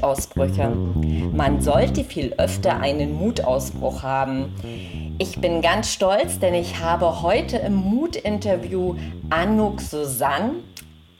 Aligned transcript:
Mutausbrüche. 0.00 0.68
Man 1.32 1.60
sollte 1.60 2.04
viel 2.04 2.32
öfter 2.38 2.80
einen 2.80 3.12
Mutausbruch 3.12 4.02
haben. 4.02 5.16
Ich 5.18 5.40
bin 5.40 5.60
ganz 5.60 5.92
stolz, 5.92 6.38
denn 6.38 6.54
ich 6.54 6.78
habe 6.78 7.20
heute 7.22 7.58
im 7.58 7.74
Mutinterview 7.74 8.96
Anouk 9.28 9.80
Susanne, 9.80 10.54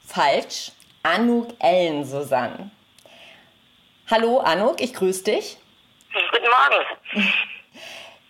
falsch, 0.06 0.72
Anouk 1.02 1.48
Ellen 1.58 2.04
Susanne. 2.04 2.70
Hallo 4.10 4.38
Anouk, 4.38 4.80
ich 4.80 4.94
grüße 4.94 5.24
dich. 5.24 5.58
Guten 6.12 6.46
Morgen. 6.46 7.28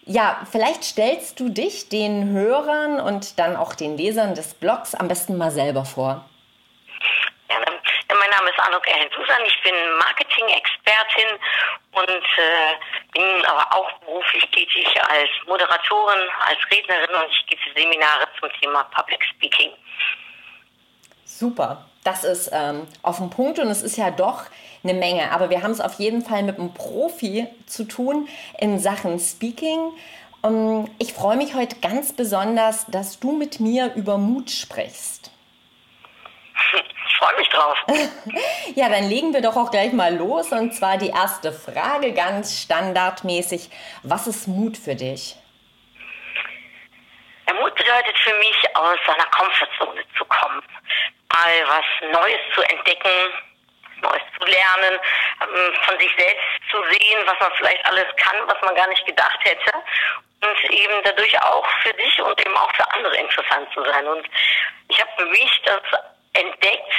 Ja, 0.04 0.40
vielleicht 0.50 0.82
stellst 0.82 1.38
du 1.38 1.48
dich 1.48 1.88
den 1.88 2.30
Hörern 2.30 2.98
und 2.98 3.38
dann 3.38 3.54
auch 3.54 3.74
den 3.74 3.96
Lesern 3.96 4.34
des 4.34 4.54
Blogs 4.54 4.96
am 4.96 5.06
besten 5.06 5.38
mal 5.38 5.52
selber 5.52 5.84
vor. 5.84 6.24
Mein 8.20 8.28
Name 8.28 8.50
ist 8.50 8.60
Anuk 8.60 8.86
Erhen-Susan, 8.86 9.40
ich 9.46 9.62
bin 9.62 9.72
Marketing-Expertin 9.96 11.38
und 11.92 12.22
äh, 12.36 12.76
bin 13.14 13.46
aber 13.46 13.74
auch 13.74 13.90
beruflich 14.00 14.44
tätig 14.50 14.86
als 15.08 15.30
Moderatorin, 15.46 16.28
als 16.46 16.58
Rednerin 16.70 17.14
und 17.14 17.30
ich 17.30 17.46
gebe 17.46 17.62
Seminare 17.74 18.28
zum 18.38 18.50
Thema 18.60 18.84
Public 18.94 19.24
Speaking. 19.24 19.70
Super, 21.24 21.86
das 22.04 22.24
ist 22.24 22.50
ähm, 22.52 22.86
auf 23.00 23.16
den 23.16 23.30
Punkt 23.30 23.58
und 23.58 23.68
es 23.68 23.80
ist 23.80 23.96
ja 23.96 24.10
doch 24.10 24.42
eine 24.84 24.92
Menge. 24.92 25.32
Aber 25.32 25.48
wir 25.48 25.62
haben 25.62 25.72
es 25.72 25.80
auf 25.80 25.94
jeden 25.94 26.20
Fall 26.20 26.42
mit 26.42 26.58
einem 26.58 26.74
Profi 26.74 27.46
zu 27.64 27.84
tun 27.84 28.28
in 28.58 28.78
Sachen 28.78 29.18
Speaking. 29.18 29.92
Um, 30.42 30.90
ich 30.98 31.14
freue 31.14 31.38
mich 31.38 31.54
heute 31.54 31.76
ganz 31.76 32.12
besonders, 32.12 32.84
dass 32.84 33.18
du 33.18 33.32
mit 33.32 33.60
mir 33.60 33.94
über 33.94 34.18
Mut 34.18 34.50
sprichst. 34.50 35.30
Ich 37.10 37.26
freue 37.26 37.36
mich 37.36 37.48
drauf. 37.50 37.76
ja, 38.76 38.88
dann 38.88 39.06
legen 39.06 39.34
wir 39.34 39.42
doch 39.42 39.54
auch 39.54 39.70
gleich 39.70 39.92
mal 39.92 40.14
los. 40.14 40.52
Und 40.52 40.72
zwar 40.72 40.96
die 40.96 41.10
erste 41.10 41.52
Frage, 41.52 42.14
ganz 42.14 42.62
standardmäßig. 42.62 43.68
Was 44.04 44.26
ist 44.26 44.46
Mut 44.46 44.78
für 44.78 44.94
dich? 44.94 45.36
Der 47.46 47.54
Mut 47.56 47.74
bedeutet 47.74 48.16
für 48.20 48.34
mich, 48.38 48.76
aus 48.76 48.96
seiner 49.06 49.26
Komfortzone 49.26 50.02
zu 50.16 50.24
kommen, 50.24 50.62
mal 51.32 51.52
was 51.66 52.10
Neues 52.10 52.40
zu 52.54 52.62
entdecken, 52.62 53.10
Neues 54.02 54.22
zu 54.38 54.46
lernen, 54.46 54.98
ähm, 55.42 55.74
von 55.84 55.98
sich 55.98 56.10
selbst 56.16 56.46
zu 56.70 56.78
sehen, 56.90 57.18
was 57.26 57.38
man 57.40 57.52
vielleicht 57.58 57.84
alles 57.86 58.06
kann, 58.16 58.36
was 58.46 58.60
man 58.62 58.74
gar 58.76 58.88
nicht 58.88 59.04
gedacht 59.04 59.38
hätte. 59.42 59.72
Und 60.42 60.70
eben 60.70 61.02
dadurch 61.04 61.42
auch 61.42 61.66
für 61.82 61.94
sich 61.96 62.22
und 62.22 62.40
eben 62.40 62.56
auch 62.56 62.72
für 62.74 62.90
andere 62.92 63.16
interessant 63.16 63.68
zu 63.74 63.84
sein. 63.84 64.06
Und 64.06 64.26
ich 64.88 65.00
habe 65.00 65.10
für 65.18 65.26
mich 65.26 65.62
das 65.64 65.82
entdeckt 66.34 66.92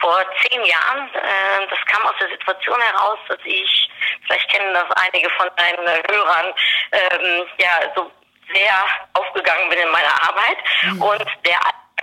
vor 0.00 0.24
zehn 0.42 0.64
Jahren. 0.64 1.08
Äh, 1.14 1.66
das 1.68 1.78
kam 1.86 2.06
aus 2.06 2.14
der 2.20 2.28
Situation 2.28 2.80
heraus, 2.80 3.18
dass 3.28 3.38
ich, 3.44 3.90
vielleicht 4.26 4.48
kennen 4.50 4.74
das 4.74 4.90
einige 4.96 5.30
von 5.30 5.48
deinen 5.56 6.02
Hörern, 6.10 6.52
ähm, 6.92 7.46
ja, 7.58 7.92
so 7.94 8.10
sehr 8.52 8.84
aufgegangen 9.14 9.68
bin 9.70 9.80
in 9.80 9.90
meiner 9.90 10.22
Arbeit 10.28 10.58
mhm. 10.82 11.02
und 11.02 11.26
der 11.44 11.58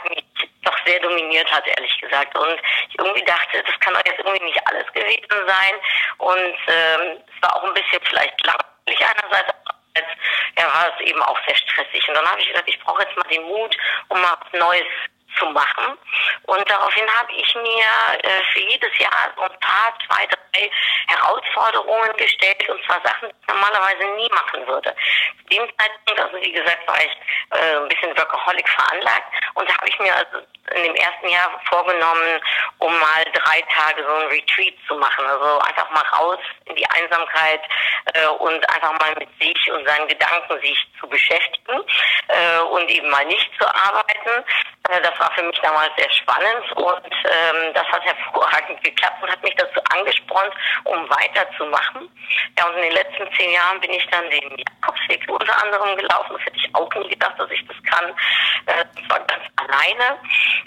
mich 0.09 0.23
doch 0.63 0.77
sehr 0.85 0.99
dominiert 0.99 1.49
hat, 1.51 1.65
ehrlich 1.67 2.01
gesagt. 2.01 2.37
Und 2.37 2.59
ich 2.89 2.99
irgendwie 2.99 3.23
dachte, 3.23 3.63
das 3.63 3.79
kann 3.79 3.93
doch 3.93 4.05
jetzt 4.05 4.19
irgendwie 4.19 4.45
nicht 4.45 4.67
alles 4.67 4.91
gewesen 4.93 5.47
sein. 5.47 5.73
Und 6.17 6.57
ähm, 6.67 7.23
es 7.27 7.41
war 7.41 7.55
auch 7.55 7.63
ein 7.63 7.73
bisschen 7.73 8.01
vielleicht 8.03 8.35
langweilig 8.45 8.99
einerseits, 8.99 9.53
ja, 10.57 10.65
war 10.65 10.93
es 10.93 11.05
eben 11.05 11.21
auch 11.23 11.37
sehr 11.47 11.55
stressig. 11.55 12.07
Und 12.07 12.15
dann 12.15 12.29
habe 12.29 12.41
ich 12.41 12.47
gesagt, 12.47 12.67
ich 12.67 12.79
brauche 12.81 13.03
jetzt 13.03 13.15
mal 13.15 13.27
den 13.29 13.43
Mut, 13.43 13.77
um 14.09 14.21
mal 14.21 14.37
was 14.39 14.59
Neues 14.59 14.87
zu 15.37 15.45
machen. 15.47 15.97
Und 16.43 16.69
daraufhin 16.69 17.07
habe 17.17 17.31
ich 17.33 17.55
mir 17.55 17.85
äh, 18.23 18.43
für 18.53 18.59
jedes 18.59 18.97
Jahr 18.97 19.31
so 19.35 19.43
ein 19.43 19.59
paar, 19.59 19.93
zwei, 20.07 20.25
drei 20.27 20.69
Herausforderungen 21.07 22.15
gestellt, 22.17 22.67
und 22.69 22.83
zwar 22.85 23.01
Sachen, 23.03 23.29
die 23.29 23.35
ich 23.41 23.47
normalerweise 23.47 24.03
nie 24.15 24.29
machen 24.29 24.67
würde. 24.67 24.95
Zu 25.37 25.57
dem 25.57 25.67
Zeitpunkt, 25.77 26.19
also 26.19 26.37
wie 26.41 26.51
gesagt, 26.51 26.87
war 26.87 26.97
ich 26.97 27.17
äh, 27.51 27.77
ein 27.77 27.87
bisschen 27.87 28.17
Workaholic 28.17 28.67
veranlagt 28.69 29.33
und 29.55 29.69
da 29.69 29.77
habe 29.77 29.89
ich 29.89 29.99
mir 29.99 30.15
also 30.15 30.45
in 30.75 30.83
dem 30.83 30.95
ersten 30.95 31.27
Jahr 31.27 31.59
vorgenommen, 31.69 32.39
um 32.79 32.99
mal 32.99 33.25
drei 33.33 33.61
Tage 33.73 34.03
so 34.03 34.13
ein 34.15 34.27
Retreat 34.27 34.73
zu 34.87 34.95
machen. 34.95 35.25
Also 35.25 35.59
einfach 35.59 35.89
mal 35.91 36.05
raus 36.17 36.39
in 36.65 36.75
die 36.75 36.89
Einsamkeit 36.89 37.61
äh, 38.13 38.27
und 38.27 38.67
einfach 38.69 38.93
mal 38.99 39.13
mit 39.19 39.29
sich 39.39 39.71
und 39.71 39.85
seinen 39.85 40.07
Gedanken 40.07 40.59
sich 40.61 40.77
zu 40.99 41.07
beschäftigen 41.07 41.81
äh, 42.27 42.59
und 42.59 42.89
eben 42.89 43.09
mal 43.09 43.25
nicht 43.25 43.49
zu 43.59 43.67
arbeiten. 43.67 44.45
Äh, 44.89 45.01
das 45.01 45.17
war 45.17 45.31
für 45.33 45.43
mich 45.43 45.57
damals 45.61 45.91
sehr 45.97 46.11
spannend 46.11 46.71
und 46.75 47.15
ähm, 47.25 47.73
das 47.73 47.85
hat 47.87 48.03
hervorragend 48.03 48.83
geklappt 48.83 49.23
und 49.23 49.31
hat 49.31 49.41
mich 49.41 49.55
dazu 49.55 49.79
angespornt, 49.95 50.53
um 50.83 51.09
weiterzumachen. 51.09 52.09
Ja, 52.57 52.65
und 52.65 52.75
in 52.75 52.81
den 52.83 52.91
letzten 52.91 53.31
zehn 53.37 53.51
Jahren 53.51 53.79
bin 53.79 53.91
ich 53.91 54.05
dann 54.11 54.29
den 54.29 54.57
Jakobsweg 54.57 55.23
unter 55.29 55.63
anderem 55.63 55.95
gelaufen. 55.95 56.35
Das 56.35 56.45
hätte 56.45 56.57
ich 56.57 56.75
auch 56.75 56.93
nie 56.95 57.09
gedacht, 57.09 57.33
dass 57.37 57.49
ich 57.51 57.65
das 57.65 57.77
kann. 57.83 58.09
Äh, 58.65 58.83
das 58.95 59.09
war 59.09 59.19
ganz 59.21 59.43
alleine. 59.55 60.19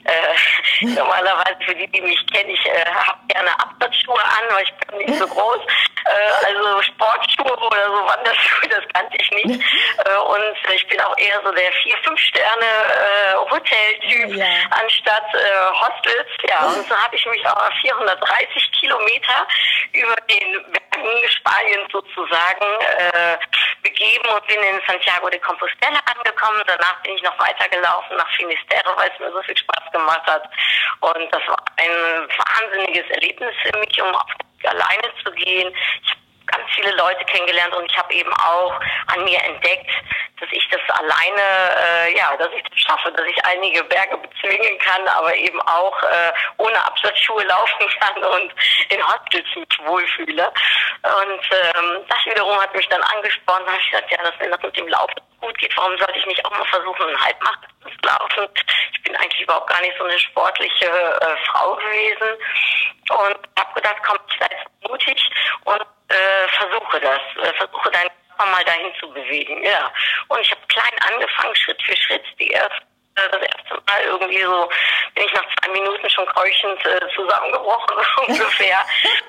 Äh, 0.04 0.84
normalerweise, 0.96 1.58
für 1.66 1.74
die, 1.74 1.88
die 1.88 2.00
mich 2.00 2.26
kennen, 2.28 2.50
ich 2.50 2.66
äh, 2.66 2.84
habe 2.86 3.18
gerne 3.28 3.50
Absatzschuhe 3.60 4.22
an, 4.24 4.44
weil 4.54 4.64
ich 4.64 4.74
bin 4.86 4.98
nicht 4.98 5.18
so 5.18 5.26
groß. 5.28 5.60
Äh, 6.06 6.46
also 6.46 6.82
Sportschuhe 6.82 7.56
oder 7.56 7.86
so 7.86 8.06
Wanderschuhe, 8.06 8.68
das 8.68 8.84
kannte 8.94 9.16
ich 9.18 9.30
nicht. 9.32 9.60
Äh, 10.04 10.16
und 10.16 10.74
ich 10.74 10.86
bin 10.88 11.00
auch 11.00 11.16
eher 11.18 11.40
so 11.44 11.52
der 11.52 11.72
vier, 11.82 11.96
fünf 12.02 12.20
Sterne 12.20 12.64
äh, 12.64 13.36
Hoteltyp 14.06 14.36
ja. 14.36 14.46
anstatt 14.70 15.34
äh, 15.34 15.38
Hostels. 15.80 16.28
Ja, 16.48 16.66
und 16.66 16.86
so 16.86 16.96
habe 16.96 17.14
ich 17.14 17.26
mich 17.26 17.46
auch 17.46 17.72
430 17.80 18.72
Kilometer 18.78 19.46
über 19.92 20.16
den 20.28 20.72
Bergen 20.72 21.28
Spaniens 21.28 21.90
sozusagen 21.92 22.66
äh, 22.98 23.38
begeben 23.82 24.28
und 24.28 24.46
bin 24.46 24.58
in 24.60 24.80
Santiago 24.86 25.28
de 25.28 25.40
Compostela 25.40 26.00
angekommen. 26.16 26.62
Danach 26.66 27.02
bin 27.02 27.16
ich 27.16 27.22
noch 27.22 27.38
weitergelaufen 27.38 28.16
nach 28.16 28.30
Finisterre, 28.36 28.96
weil 28.96 29.10
es 29.12 29.20
mir 29.20 29.32
so 29.32 29.42
viel 29.42 29.56
Spaß 29.56 29.92
gemacht 29.92 30.26
hat. 30.26 30.48
Und 31.00 31.32
das 31.32 31.42
war 31.46 31.62
ein 31.76 32.28
wahnsinniges 32.38 33.08
Erlebnis 33.10 33.54
für 33.62 33.78
mich, 33.78 34.02
um 34.02 34.14
auf 34.14 34.26
alleine 34.64 35.12
zu 35.22 35.30
gehen. 35.32 35.72
Ich 36.02 36.25
ganz 36.46 36.64
viele 36.74 36.94
Leute 36.96 37.24
kennengelernt 37.26 37.74
und 37.74 37.90
ich 37.90 37.98
habe 37.98 38.12
eben 38.14 38.32
auch 38.34 38.80
an 39.14 39.24
mir 39.24 39.42
entdeckt, 39.44 39.90
dass 40.40 40.48
ich 40.52 40.68
das 40.68 40.80
alleine, 41.00 41.42
äh, 41.76 42.16
ja, 42.16 42.36
dass 42.36 42.48
ich 42.52 42.62
das 42.62 42.78
schaffe, 42.78 43.10
dass 43.12 43.26
ich 43.26 43.44
einige 43.44 43.82
Berge 43.84 44.18
bezwingen 44.18 44.78
kann, 44.78 45.06
aber 45.08 45.34
eben 45.34 45.60
auch 45.62 46.02
äh, 46.02 46.32
ohne 46.58 46.78
Absatzschuhe 46.84 47.44
laufen 47.44 47.86
kann 48.00 48.22
und 48.22 48.52
in 48.90 49.02
Hostels 49.02 49.46
mich 49.56 49.86
wohlfühle. 49.86 50.52
Und 51.02 51.42
ähm, 51.52 52.04
das 52.08 52.18
wiederum 52.26 52.60
hat 52.60 52.74
mich 52.74 52.88
dann 52.88 53.02
angesprochen, 53.02 53.64
da 53.64 53.72
habe 53.72 53.80
ich 53.80 53.90
gesagt, 53.90 54.10
ja, 54.10 54.18
das, 54.22 54.34
wenn 54.38 54.50
das 54.50 54.62
mit 54.62 54.76
dem 54.76 54.88
Laufen 54.88 55.20
gut 55.40 55.56
geht, 55.58 55.76
warum 55.76 55.96
sollte 55.98 56.18
ich 56.18 56.26
nicht 56.26 56.44
auch 56.44 56.50
mal 56.50 56.66
versuchen, 56.66 57.08
einen 57.08 57.24
Halbmarathon 57.24 57.70
zu 57.82 58.06
laufen? 58.06 58.48
Ich 58.92 59.02
bin 59.02 59.16
eigentlich 59.16 59.42
überhaupt 59.42 59.70
gar 59.70 59.80
nicht 59.80 59.96
so 59.98 60.04
eine 60.04 60.18
sportliche 60.18 60.86
äh, 60.86 61.36
Frau 61.46 61.76
gewesen 61.76 62.38
und 63.10 63.38
habe 63.58 63.74
gedacht, 63.74 63.96
komm, 64.06 64.18
ich 64.28 64.38
sei 64.38 64.48
jetzt 64.50 64.90
mutig 64.90 65.30
und 65.64 65.86
äh, 66.16 66.48
versuche 66.48 67.00
das, 67.00 67.20
äh, 67.42 67.52
versuche 67.54 67.90
deinen 67.90 68.10
Körper 68.28 68.50
mal 68.50 68.64
dahin 68.64 68.92
zu 69.00 69.08
bewegen, 69.12 69.62
ja. 69.62 69.92
Und 70.28 70.40
ich 70.40 70.50
habe 70.50 70.60
klein 70.68 71.12
angefangen, 71.12 71.54
Schritt 71.56 71.82
für 71.82 71.96
Schritt, 71.96 72.24
die 72.38 72.48
erste 72.48 72.82
das 73.16 73.42
erste 73.42 73.74
Mal 73.86 74.02
irgendwie 74.04 74.42
so, 74.42 74.68
bin 75.14 75.24
ich 75.24 75.32
nach 75.32 75.46
zwei 75.58 75.72
Minuten 75.72 76.10
schon 76.10 76.26
keuchend 76.26 76.84
äh, 76.84 77.00
zusammengebrochen 77.14 77.96
ungefähr. 78.26 78.80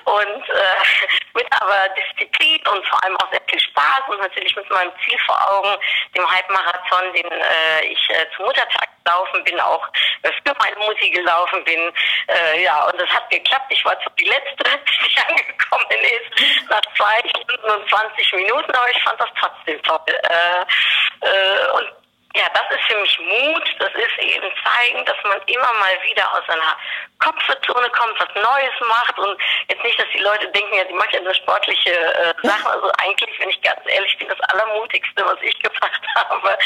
und 0.04 0.48
äh, 0.48 1.18
mit 1.34 1.46
aber 1.60 1.88
Disziplin 1.90 2.60
und 2.68 2.86
vor 2.86 3.02
allem 3.02 3.16
auch 3.16 3.30
sehr 3.30 3.42
viel 3.48 3.60
Spaß 3.60 4.02
und 4.08 4.20
natürlich 4.20 4.54
mit 4.56 4.68
meinem 4.70 4.92
Ziel 5.04 5.18
vor 5.26 5.50
Augen, 5.50 5.74
dem 6.14 6.30
Halbmarathon, 6.30 7.12
den 7.14 7.30
äh, 7.30 7.84
ich 7.86 8.10
äh, 8.10 8.26
zum 8.36 8.46
Muttertag 8.46 8.88
gelaufen 9.04 9.44
bin, 9.44 9.60
auch 9.60 9.86
äh, 10.22 10.30
für 10.44 10.54
meine 10.58 10.76
Mutti 10.84 11.10
gelaufen 11.10 11.64
bin. 11.64 11.92
Äh, 12.28 12.62
ja, 12.62 12.84
und 12.84 13.00
das 13.00 13.08
hat 13.08 13.28
geklappt. 13.30 13.66
Ich 13.70 13.84
war 13.84 13.96
so 14.04 14.10
die 14.18 14.24
Letzte, 14.24 14.64
die 15.06 15.20
angekommen 15.20 15.86
ist, 15.90 16.70
nach 16.70 16.82
zwei 16.96 17.18
Stunden 17.28 17.70
und 17.70 17.88
20 17.88 18.32
Minuten, 18.34 18.70
aber 18.70 18.90
ich 18.90 19.02
fand 19.02 19.20
das 19.20 19.30
trotzdem 19.40 19.82
toll. 19.82 19.98
Äh, 20.06 21.26
äh, 21.26 21.70
und 21.72 22.07
ja, 22.36 22.44
das 22.52 22.76
ist 22.76 22.84
für 22.86 22.98
mich 22.98 23.18
Mut. 23.20 23.64
Das 23.78 23.90
ist 23.94 24.18
eben 24.18 24.46
zeigen, 24.64 25.04
dass 25.04 25.16
man 25.24 25.40
immer 25.46 25.72
mal 25.74 25.96
wieder 26.02 26.30
aus 26.32 26.46
einer 26.48 26.76
Komfortzone 27.18 27.88
kommt, 27.90 28.20
was 28.20 28.34
Neues 28.34 28.88
macht 28.88 29.18
und 29.18 29.40
jetzt 29.68 29.82
nicht, 29.82 29.98
dass 29.98 30.06
die 30.14 30.22
Leute 30.22 30.46
denken, 30.48 30.74
ja, 30.74 30.86
sie 30.86 30.94
macht 30.94 31.12
ja 31.12 31.20
nur 31.20 31.34
sportliche 31.34 31.90
äh, 31.90 32.34
Sachen. 32.46 32.66
Also 32.66 32.90
eigentlich, 32.98 33.38
wenn 33.38 33.50
ich 33.50 33.60
ganz 33.62 33.80
ehrlich 33.86 34.16
bin, 34.18 34.28
das 34.28 34.40
Allermutigste, 34.52 35.24
was 35.24 35.38
ich 35.42 35.58
gemacht 35.62 36.02
habe, 36.16 36.58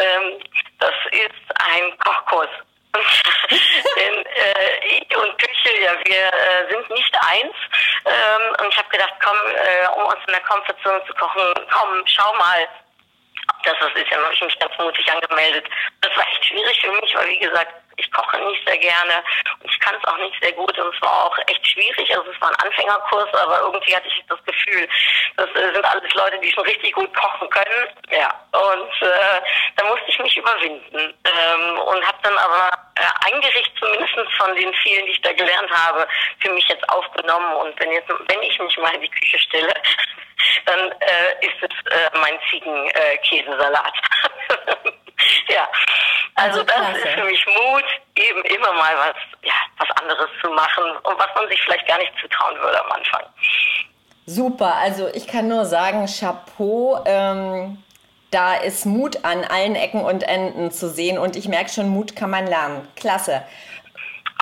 ähm, 0.00 0.40
das 0.80 0.94
ist 1.12 1.60
ein 1.72 1.98
Kochkurs. 1.98 2.50
Denn 3.96 4.26
äh, 4.26 4.86
ich 4.86 5.16
und 5.16 5.38
Küche, 5.38 5.80
ja, 5.82 5.92
wir 6.04 6.32
äh, 6.32 6.70
sind 6.70 6.90
nicht 6.90 7.14
eins. 7.28 7.54
Ähm, 8.04 8.56
und 8.60 8.68
ich 8.68 8.78
habe 8.78 8.88
gedacht, 8.88 9.14
komm, 9.24 9.36
äh, 9.56 9.88
um 9.96 10.02
aus 10.02 10.28
einer 10.28 10.40
Komfortzone 10.40 11.04
zu 11.06 11.14
kochen, 11.14 11.54
komm, 11.72 12.02
schau 12.06 12.32
mal, 12.34 12.68
das 13.64 13.76
was 13.80 14.00
ist. 14.00 14.10
Dann 14.10 14.22
habe 14.24 14.34
ich 14.34 14.40
mich 14.40 14.58
ganz 14.58 14.78
mutig 14.78 15.10
angemeldet. 15.10 15.66
Das 16.00 16.16
war 16.16 16.26
echt 16.28 16.44
schwierig 16.44 16.80
für 16.80 16.92
mich, 16.92 17.14
weil 17.14 17.28
wie 17.28 17.38
gesagt, 17.38 17.72
Ich 17.96 18.10
koche 18.10 18.38
nicht 18.38 18.66
sehr 18.66 18.78
gerne 18.78 19.22
und 19.60 19.70
ich 19.70 19.78
kann 19.80 19.94
es 19.94 20.04
auch 20.08 20.16
nicht 20.18 20.34
sehr 20.42 20.52
gut 20.52 20.76
und 20.78 20.94
es 20.94 21.00
war 21.00 21.26
auch 21.26 21.38
echt 21.46 21.64
schwierig. 21.66 22.10
Also 22.16 22.30
es 22.30 22.40
war 22.40 22.50
ein 22.50 22.66
Anfängerkurs, 22.66 23.32
aber 23.34 23.60
irgendwie 23.60 23.94
hatte 23.94 24.08
ich 24.08 24.22
das 24.28 24.42
Gefühl, 24.44 24.88
das 25.36 25.48
äh, 25.54 25.72
sind 25.72 25.84
alles 25.84 26.12
Leute, 26.14 26.38
die 26.40 26.50
schon 26.50 26.64
richtig 26.64 26.92
gut 26.92 27.12
kochen 27.14 27.48
können. 27.50 27.88
Ja, 28.10 28.34
und 28.52 29.02
äh, 29.02 29.40
da 29.76 29.84
musste 29.86 30.06
ich 30.08 30.18
mich 30.18 30.36
überwinden 30.36 31.14
ähm, 31.24 31.78
und 31.78 32.04
habe 32.06 32.18
dann 32.22 32.36
aber 32.36 32.70
äh, 32.96 33.30
ein 33.30 33.40
Gericht 33.40 33.72
zumindest 33.78 34.32
von 34.38 34.54
den 34.56 34.74
vielen, 34.82 35.06
die 35.06 35.12
ich 35.12 35.22
da 35.22 35.32
gelernt 35.32 35.70
habe, 35.70 36.06
für 36.40 36.50
mich 36.50 36.66
jetzt 36.68 36.88
aufgenommen. 36.88 37.54
Und 37.56 37.78
wenn 37.80 37.92
jetzt, 37.92 38.08
wenn 38.08 38.42
ich 38.42 38.58
mich 38.58 38.76
mal 38.78 38.94
in 38.94 39.02
die 39.02 39.10
Küche 39.10 39.38
stelle, 39.38 39.72
dann 40.66 40.90
äh, 40.90 41.46
ist 41.46 41.62
es 41.62 41.92
äh, 41.92 42.18
mein 42.18 42.38
Ziegenkäsesalat. 42.50 43.92
ja, 45.48 45.68
also, 46.36 46.60
also 46.60 46.64
das 46.64 46.98
ist 46.98 47.08
für 47.08 47.24
mich 47.24 47.46
Mut, 47.46 47.84
eben 48.16 48.42
immer 48.42 48.72
mal 48.74 48.94
was, 48.96 49.16
ja, 49.42 49.54
was 49.78 49.90
anderes 50.02 50.30
zu 50.42 50.50
machen 50.50 50.84
und 51.02 51.18
was 51.18 51.28
man 51.34 51.48
sich 51.48 51.60
vielleicht 51.62 51.86
gar 51.86 51.98
nicht 51.98 52.12
zutrauen 52.20 52.58
würde 52.60 52.84
am 52.84 52.92
Anfang. 52.92 53.22
Super, 54.26 54.74
also 54.76 55.08
ich 55.12 55.26
kann 55.26 55.48
nur 55.48 55.64
sagen, 55.66 56.06
Chapeau. 56.06 57.02
Ähm, 57.06 57.82
da 58.30 58.56
ist 58.56 58.84
Mut 58.84 59.24
an 59.24 59.44
allen 59.44 59.76
Ecken 59.76 60.00
und 60.00 60.24
Enden 60.24 60.72
zu 60.72 60.88
sehen 60.88 61.18
und 61.18 61.36
ich 61.36 61.46
merke 61.46 61.70
schon, 61.70 61.88
Mut 61.88 62.16
kann 62.16 62.30
man 62.30 62.48
lernen. 62.48 62.88
Klasse. 62.96 63.44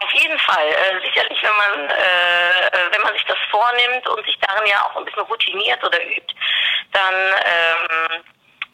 Auf 0.03 0.13
jeden 0.13 0.39
Fall. 0.39 0.69
Äh, 0.69 1.01
sicherlich, 1.07 1.43
wenn 1.43 1.57
man, 1.57 1.91
äh, 1.91 2.91
wenn 2.91 3.03
man 3.03 3.13
sich 3.13 3.25
das 3.27 3.39
vornimmt 3.51 4.09
und 4.09 4.25
sich 4.27 4.39
darin 4.41 4.67
ja 4.67 4.85
auch 4.87 4.97
ein 4.97 5.05
bisschen 5.05 5.23
routiniert 5.23 5.83
oder 5.85 6.03
übt, 6.03 6.35
dann 6.93 7.15
ähm, 7.45 8.25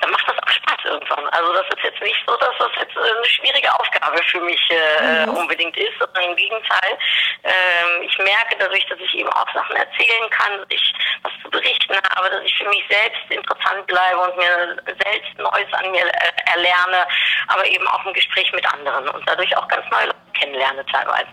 dann 0.00 0.10
macht 0.10 0.28
das 0.28 0.38
auch 0.38 0.48
Spaß 0.48 0.84
irgendwann. 0.84 1.28
Also 1.30 1.52
das 1.52 1.66
ist 1.76 1.82
jetzt 1.82 2.00
nicht 2.00 2.18
so, 2.26 2.36
dass 2.36 2.56
das 2.58 2.70
jetzt 2.78 2.96
eine 2.96 3.24
schwierige 3.24 3.72
Aufgabe 3.74 4.22
für 4.24 4.40
mich 4.40 4.60
äh, 4.70 5.26
mhm. 5.26 5.36
unbedingt 5.36 5.76
ist, 5.76 5.98
sondern 5.98 6.22
im 6.24 6.36
Gegenteil. 6.36 6.98
Ähm, 7.44 8.02
ich 8.02 8.16
merke 8.18 8.56
dadurch, 8.58 8.86
dass 8.86 8.98
ich 9.00 9.14
eben 9.14 9.28
auch 9.30 9.52
Sachen 9.52 9.76
erzählen 9.76 10.30
kann, 10.30 10.58
dass 10.58 10.68
ich 10.70 10.94
was 11.22 11.32
zu 11.42 11.50
berichten 11.50 11.96
habe, 12.14 12.30
dass 12.30 12.44
ich 12.44 12.56
für 12.56 12.68
mich 12.68 12.84
selbst 12.88 13.22
interessant 13.28 13.86
bleibe 13.86 14.18
und 14.18 14.36
mir 14.36 14.76
selbst 14.86 15.38
Neues 15.38 15.72
an 15.72 15.90
mir 15.90 16.06
äh, 16.06 16.32
erlerne, 16.54 17.06
aber 17.48 17.66
eben 17.66 17.86
auch 17.88 18.04
im 18.06 18.12
Gespräch 18.12 18.52
mit 18.52 18.66
anderen 18.72 19.08
und 19.08 19.28
dadurch 19.28 19.56
auch 19.56 19.66
ganz 19.68 19.84
neue 19.90 20.14
kennenlerne 20.38 20.84
teilweise. 20.86 21.28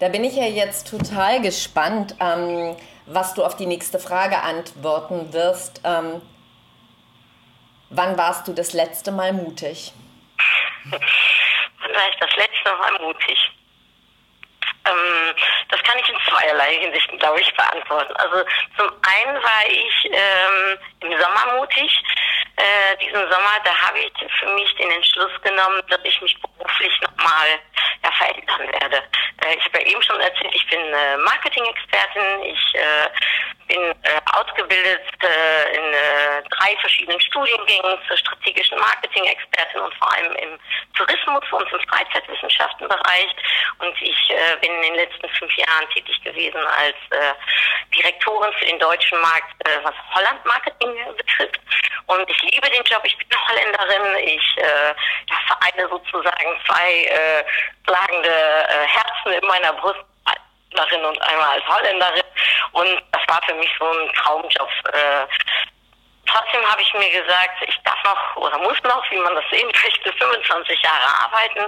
Da 0.00 0.08
bin 0.08 0.24
ich 0.24 0.34
ja 0.34 0.46
jetzt 0.46 0.90
total 0.90 1.40
gespannt, 1.40 2.16
ähm, 2.20 2.76
was 3.06 3.34
du 3.34 3.44
auf 3.44 3.56
die 3.56 3.66
nächste 3.66 3.98
Frage 3.98 4.40
antworten 4.42 5.32
wirst. 5.32 5.80
Ähm, 5.84 6.22
Wann 7.94 8.16
warst 8.16 8.48
du 8.48 8.54
das 8.54 8.72
letzte 8.72 9.12
Mal 9.12 9.34
mutig? 9.34 9.92
Wann 10.84 11.00
war 11.94 12.08
ich 12.08 12.16
das 12.18 12.34
letzte 12.36 12.74
Mal 12.74 12.98
mutig? 13.02 13.38
Ähm, 14.86 15.34
das 15.68 15.82
kann 15.82 15.98
ich 15.98 16.08
in 16.08 16.16
zweierlei 16.26 16.78
Hinsichten, 16.78 17.18
glaube 17.18 17.40
ich, 17.42 17.54
beantworten. 17.54 18.16
Also 18.16 18.44
zum 18.78 18.88
einen 18.88 19.36
war 19.42 19.66
ich 19.68 20.10
ähm, 20.10 20.78
im 21.00 21.20
Sommer 21.20 21.58
mutig. 21.58 22.02
Äh, 22.56 22.96
diesen 22.96 23.20
Sommer, 23.30 23.60
da 23.62 23.76
habe 23.76 23.98
ich 23.98 24.12
für 24.40 24.48
mich 24.54 24.74
den 24.76 24.90
Entschluss 24.90 25.32
genommen, 25.42 25.82
dass 25.88 26.00
ich 26.04 26.20
mich 26.22 26.40
beruflich 26.62 27.00
nochmal 27.00 27.58
ja, 28.02 28.10
verändern 28.12 28.72
werde. 28.80 29.02
Äh, 29.44 29.56
ich 29.56 29.64
habe 29.64 29.80
ja 29.80 29.86
eben 29.86 30.02
schon 30.02 30.20
erzählt, 30.20 30.54
ich 30.54 30.66
bin 30.68 30.80
äh, 30.80 31.16
Marketing-Expertin. 31.18 32.42
Ich 32.44 32.74
äh, 32.74 33.08
bin 33.68 33.80
äh, 33.80 34.20
ausgebildet 34.32 35.02
äh, 35.22 35.76
in 35.76 35.94
äh, 35.94 36.42
drei 36.50 36.76
verschiedenen 36.80 37.20
Studiengängen 37.20 37.98
zur 38.06 38.16
strategischen 38.16 38.78
Marketing-Expertin 38.78 39.80
und 39.80 39.94
vor 39.94 40.12
allem 40.14 40.32
im 40.36 40.58
Tourismus 40.94 41.44
und 41.52 41.72
im 41.72 41.80
Freizeitwissenschaftenbereich. 41.88 43.30
Und 43.78 43.94
ich 44.00 44.32
bin 44.60 44.70
in 44.70 44.82
den 44.82 44.94
letzten 44.94 45.28
fünf 45.30 45.56
Jahren 45.56 45.88
tätig 45.90 46.22
gewesen 46.22 46.60
als 46.66 46.96
Direktorin 47.94 48.52
für 48.54 48.66
den 48.66 48.78
deutschen 48.78 49.20
Markt, 49.20 49.52
was 49.82 49.94
Holland-Marketing 50.14 50.94
betrifft. 51.16 51.60
Und 52.06 52.28
ich 52.30 52.42
liebe 52.42 52.68
den 52.70 52.84
Job. 52.84 53.00
Ich 53.04 53.16
bin 53.16 53.28
Holländerin. 53.48 54.28
Ich 54.28 54.56
vereine 55.46 55.88
sozusagen 55.88 56.51
zwei 56.66 57.04
äh, 57.04 57.44
schlagende 57.84 58.28
äh, 58.28 58.86
Herzen 58.86 59.32
in 59.32 59.46
meiner 59.46 59.72
Brust 59.74 60.04
Holländerin 60.72 61.04
und 61.04 61.22
einmal 61.22 61.50
als 61.50 61.66
Holländerin. 61.66 62.22
Und 62.72 63.02
das 63.12 63.22
war 63.28 63.40
für 63.46 63.54
mich 63.54 63.70
so 63.78 63.86
ein 63.86 64.12
Traumjob. 64.14 64.70
Äh, 64.92 65.26
trotzdem 66.26 66.70
habe 66.70 66.82
ich 66.82 66.94
mir 66.94 67.22
gesagt, 67.22 67.62
ich 67.66 67.78
darf 67.84 68.02
noch 68.04 68.36
oder 68.36 68.58
muss 68.58 68.80
noch, 68.82 69.10
wie 69.10 69.18
man 69.18 69.34
das 69.34 69.44
sehen 69.50 69.66
möchte, 69.66 70.12
25 70.18 70.82
Jahre 70.82 71.24
arbeiten. 71.24 71.64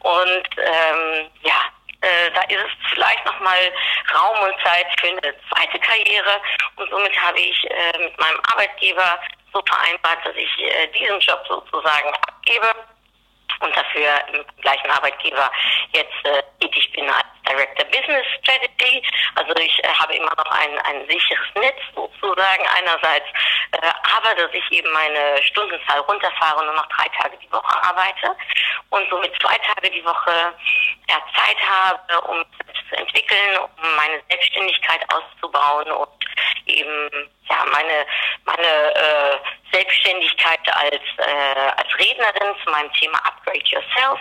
Und 0.00 0.48
ähm, 0.58 1.30
ja, 1.42 1.64
äh, 2.00 2.30
da 2.32 2.42
ist 2.42 2.64
es 2.64 2.90
vielleicht 2.92 3.24
nochmal 3.24 3.72
Raum 4.14 4.38
und 4.40 4.54
Zeit 4.64 4.86
für 5.00 5.08
eine 5.08 5.34
zweite 5.48 5.78
Karriere. 5.80 6.40
Und 6.76 6.90
somit 6.90 7.16
habe 7.20 7.40
ich 7.40 7.70
äh, 7.70 7.98
mit 7.98 8.18
meinem 8.20 8.40
Arbeitgeber 8.52 9.18
so 9.52 9.62
vereinbart, 9.66 10.18
dass 10.24 10.34
ich 10.36 10.58
äh, 10.60 10.86
diesen 10.88 11.18
Job 11.20 11.44
sozusagen 11.48 12.10
abgebe 12.14 12.74
und 13.60 13.76
dafür 13.76 14.20
im 14.32 14.44
gleichen 14.60 14.90
Arbeitgeber 14.90 15.50
jetzt 15.92 16.24
äh, 16.24 16.42
tätig 16.60 16.90
bin 16.92 17.08
als 17.08 17.24
Director 17.46 17.84
Business 17.86 18.26
Strategy. 18.40 19.02
Also 19.34 19.54
ich 19.56 19.84
äh, 19.84 19.88
habe 19.88 20.14
immer 20.14 20.32
noch 20.36 20.50
ein, 20.50 20.78
ein 20.80 21.06
sicheres 21.08 21.46
Netz 21.56 21.78
sozusagen 21.94 22.64
einerseits, 22.76 23.26
äh, 23.72 23.92
aber 24.16 24.34
dass 24.34 24.52
ich 24.52 24.72
eben 24.72 24.90
meine 24.92 25.42
Stundenzahl 25.42 26.00
runterfahre 26.00 26.60
und 26.60 26.66
nur 26.66 26.74
noch 26.74 26.88
drei 26.88 27.08
Tage 27.20 27.36
die 27.38 27.52
Woche 27.52 27.82
arbeite 27.82 28.36
und 28.90 29.08
somit 29.10 29.32
zwei 29.40 29.56
Tage 29.58 29.90
die 29.90 30.04
Woche 30.04 30.54
ja, 31.08 31.16
Zeit 31.36 31.56
habe, 31.60 32.20
um 32.28 32.44
zu 32.88 32.96
entwickeln, 32.96 33.58
um 33.58 33.96
meine 33.96 34.22
Selbstständigkeit 34.28 35.00
auszubauen 35.12 35.90
und 35.92 36.08
eben 36.66 37.30
ja 37.48 37.64
meine 37.72 38.06
meine 38.44 38.94
äh, 38.94 39.38
Selbstständigkeit 39.74 40.60
als 40.72 41.02
äh, 41.18 41.70
als 41.76 41.88
Rednerin 41.98 42.54
zu 42.62 42.70
meinem 42.70 42.92
Thema 42.92 43.18
Upgrade 43.24 43.64
Yourself 43.66 44.20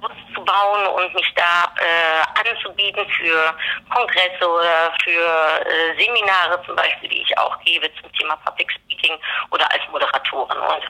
auszubauen 0.00 0.86
und 0.86 1.14
mich 1.14 1.32
da 1.36 1.64
äh, 1.78 2.48
anzubieten 2.48 3.06
für 3.10 3.54
Kongresse 3.90 4.48
oder 4.48 4.92
für 5.04 5.66
äh, 5.66 6.02
Seminare 6.02 6.62
zum 6.64 6.74
Beispiel, 6.74 7.08
die 7.10 7.22
ich 7.22 7.38
auch 7.38 7.58
gebe 7.60 7.90
zum 8.00 8.10
Thema 8.14 8.36
Public 8.44 8.72
Speaking 8.72 9.16
oder 9.50 9.70
als 9.70 9.82
Moderatorin. 9.90 10.58
Und 10.58 10.84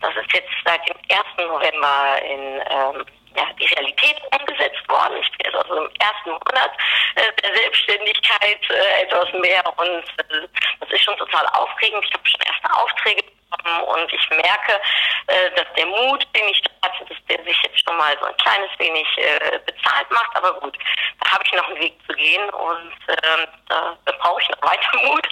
das 0.00 0.14
ist 0.16 0.32
jetzt 0.32 0.50
seit 0.64 0.80
dem 0.88 0.96
1. 1.10 1.48
November 1.48 2.22
in 2.22 2.62
ähm, 2.70 3.04
ja, 3.36 3.46
die 3.58 3.66
Realität 3.66 4.16
umgesetzt 4.38 4.88
worden. 4.88 5.16
Ich 5.20 5.30
bin 5.32 5.46
jetzt 5.46 5.56
also 5.56 5.76
im 5.76 5.90
ersten 6.00 6.30
Monat 6.30 6.72
äh, 7.16 7.42
der 7.42 7.54
Selbstständigkeit 7.54 8.60
äh, 8.70 9.02
etwas 9.02 9.32
mehr 9.32 9.62
und 9.76 10.04
äh, 10.18 10.48
das 10.80 10.90
ist 10.90 11.02
schon 11.02 11.16
total 11.16 11.46
aufregend. 11.48 12.04
Ich 12.06 12.12
habe 12.14 12.26
schon 12.26 12.40
erste 12.40 12.82
Aufträge 12.82 13.22
bekommen 13.56 13.82
und 13.84 14.12
ich 14.12 14.30
merke, 14.30 14.80
äh, 15.26 15.50
dass 15.56 15.66
der 15.76 15.86
Mut, 15.86 16.26
den 16.34 16.48
ich 16.48 16.60
da 16.62 16.88
hatte, 16.88 17.04
dass 17.06 17.18
der 17.28 17.44
sich 17.44 17.56
jetzt 17.62 17.84
schon 17.84 17.96
mal 17.96 18.16
so 18.20 18.26
ein 18.26 18.36
kleines 18.36 18.70
wenig 18.78 19.06
äh, 19.16 19.58
bezahlt 19.66 20.10
macht. 20.10 20.36
Aber 20.36 20.60
gut, 20.60 20.76
da 21.20 21.30
habe 21.32 21.44
ich 21.44 21.52
noch 21.52 21.68
einen 21.68 21.80
Weg 21.80 21.94
zu 22.06 22.14
gehen 22.14 22.48
und 22.50 22.92
ähm, 23.08 23.46
da, 23.68 23.96
da 24.04 24.12
brauche 24.20 24.40
ich 24.40 24.48
noch 24.50 24.62
weiter 24.62 24.98
Mut 25.04 25.28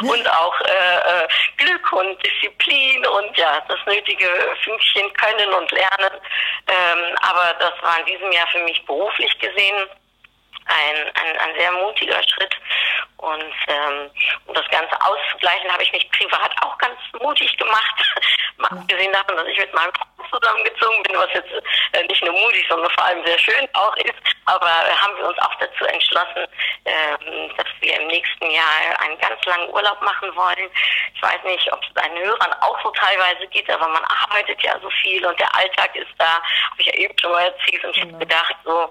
und 0.00 0.30
auch 0.30 0.60
äh, 0.60 1.28
Glück 1.56 1.92
und 1.92 2.22
Disziplin 2.22 3.06
und 3.06 3.36
ja, 3.36 3.62
das 3.68 3.78
nötige 3.86 4.28
Fünkchen 4.62 5.12
können 5.14 5.52
und 5.54 5.70
lernen. 5.72 6.20
Ähm, 6.68 7.16
aber 7.22 7.54
das 7.58 7.72
war 7.82 7.98
in 8.00 8.06
diesem 8.06 8.32
Jahr 8.32 8.46
für 8.48 8.60
mich 8.60 8.84
beruflich 8.86 9.38
gesehen 9.38 9.88
ein, 10.66 10.96
ein, 11.14 11.38
ein 11.38 11.54
sehr 11.58 11.72
mutiger 11.72 12.22
Schritt. 12.22 12.54
Und 13.22 13.54
ähm, 13.68 14.10
um 14.46 14.54
das 14.54 14.68
Ganze 14.70 15.00
auszugleichen, 15.00 15.70
habe 15.72 15.84
ich 15.84 15.92
mich 15.92 16.10
privat 16.10 16.50
auch 16.60 16.76
ganz 16.78 16.98
mutig 17.20 17.56
gemacht. 17.56 17.94
Mal 18.56 18.68
abgesehen 18.70 19.12
davon, 19.12 19.36
dass 19.36 19.46
ich 19.46 19.58
mit 19.58 19.72
meinem 19.72 19.92
Freund 19.94 20.28
zusammengezogen 20.28 21.02
bin, 21.04 21.16
was 21.16 21.32
jetzt 21.32 21.52
äh, 21.92 22.02
nicht 22.04 22.24
nur 22.24 22.32
mutig, 22.32 22.66
sondern 22.68 22.90
vor 22.90 23.04
allem 23.04 23.24
sehr 23.24 23.38
schön 23.38 23.68
auch 23.74 23.96
ist. 23.98 24.14
Aber 24.46 24.66
äh, 24.66 24.92
haben 24.96 25.16
wir 25.18 25.28
uns 25.28 25.38
auch 25.38 25.54
dazu 25.60 25.84
entschlossen, 25.84 26.46
ähm, 26.84 27.52
dass 27.56 27.66
wir 27.78 28.00
im 28.00 28.08
nächsten 28.08 28.50
Jahr 28.50 28.98
einen 28.98 29.18
ganz 29.18 29.44
langen 29.44 29.70
Urlaub 29.70 30.02
machen 30.02 30.34
wollen. 30.34 30.68
Ich 31.14 31.22
weiß 31.22 31.44
nicht, 31.44 31.72
ob 31.72 31.80
es 31.84 31.94
deinen 31.94 32.18
Hörern 32.18 32.52
auch 32.60 32.82
so 32.82 32.90
teilweise 32.90 33.46
geht, 33.48 33.70
aber 33.70 33.86
man 33.86 34.04
arbeitet 34.04 34.60
ja 34.62 34.76
so 34.80 34.90
viel 35.02 35.24
und 35.24 35.38
der 35.38 35.54
Alltag 35.54 35.94
ist 35.94 36.10
da, 36.18 36.42
habe 36.70 36.80
ich 36.80 36.86
ja 36.86 36.94
eben 36.94 37.16
schon 37.20 37.30
mal 37.30 37.44
erzählt. 37.44 37.84
Und 37.84 37.96
ich 37.96 38.02
habe 38.02 38.18
gedacht, 38.18 38.56
so, 38.64 38.90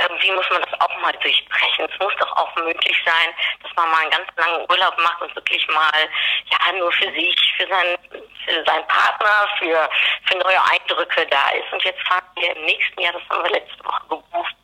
irgendwie 0.00 0.32
muss 0.32 0.50
man 0.50 0.63
auch 0.94 1.00
mal 1.00 1.12
durchbrechen. 1.12 1.88
Es 1.90 1.98
muss 1.98 2.12
doch 2.18 2.32
auch 2.36 2.54
möglich 2.56 2.96
sein, 3.04 3.34
dass 3.62 3.74
man 3.76 3.90
mal 3.90 4.02
einen 4.02 4.10
ganz 4.10 4.28
langen 4.36 4.66
Urlaub 4.68 4.98
macht 4.98 5.22
und 5.22 5.34
wirklich 5.34 5.66
mal, 5.68 6.08
ja, 6.46 6.72
nur 6.72 6.92
für 6.92 7.10
sich, 7.12 7.54
für 7.56 7.66
seinen, 7.66 7.96
für 8.44 8.64
seinen 8.64 8.86
Partner, 8.86 9.48
für, 9.58 9.88
für 10.24 10.38
neue 10.38 10.62
Eindrücke 10.64 11.26
da 11.26 11.50
ist. 11.50 11.72
Und 11.72 11.82
jetzt 11.84 12.00
fahren 12.06 12.24
wir 12.36 12.56
im 12.56 12.64
nächsten 12.64 13.00
Jahr, 13.00 13.12
das 13.12 13.22
haben 13.30 13.44
wir 13.44 13.50
letzte 13.50 13.84
Woche 13.84 14.02
gebucht, 14.08 14.54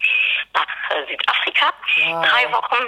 nach 0.55 0.91
äh, 0.91 1.07
Südafrika. 1.07 1.73
Wow. 1.97 2.27
Drei 2.27 2.53
Wochen. 2.53 2.87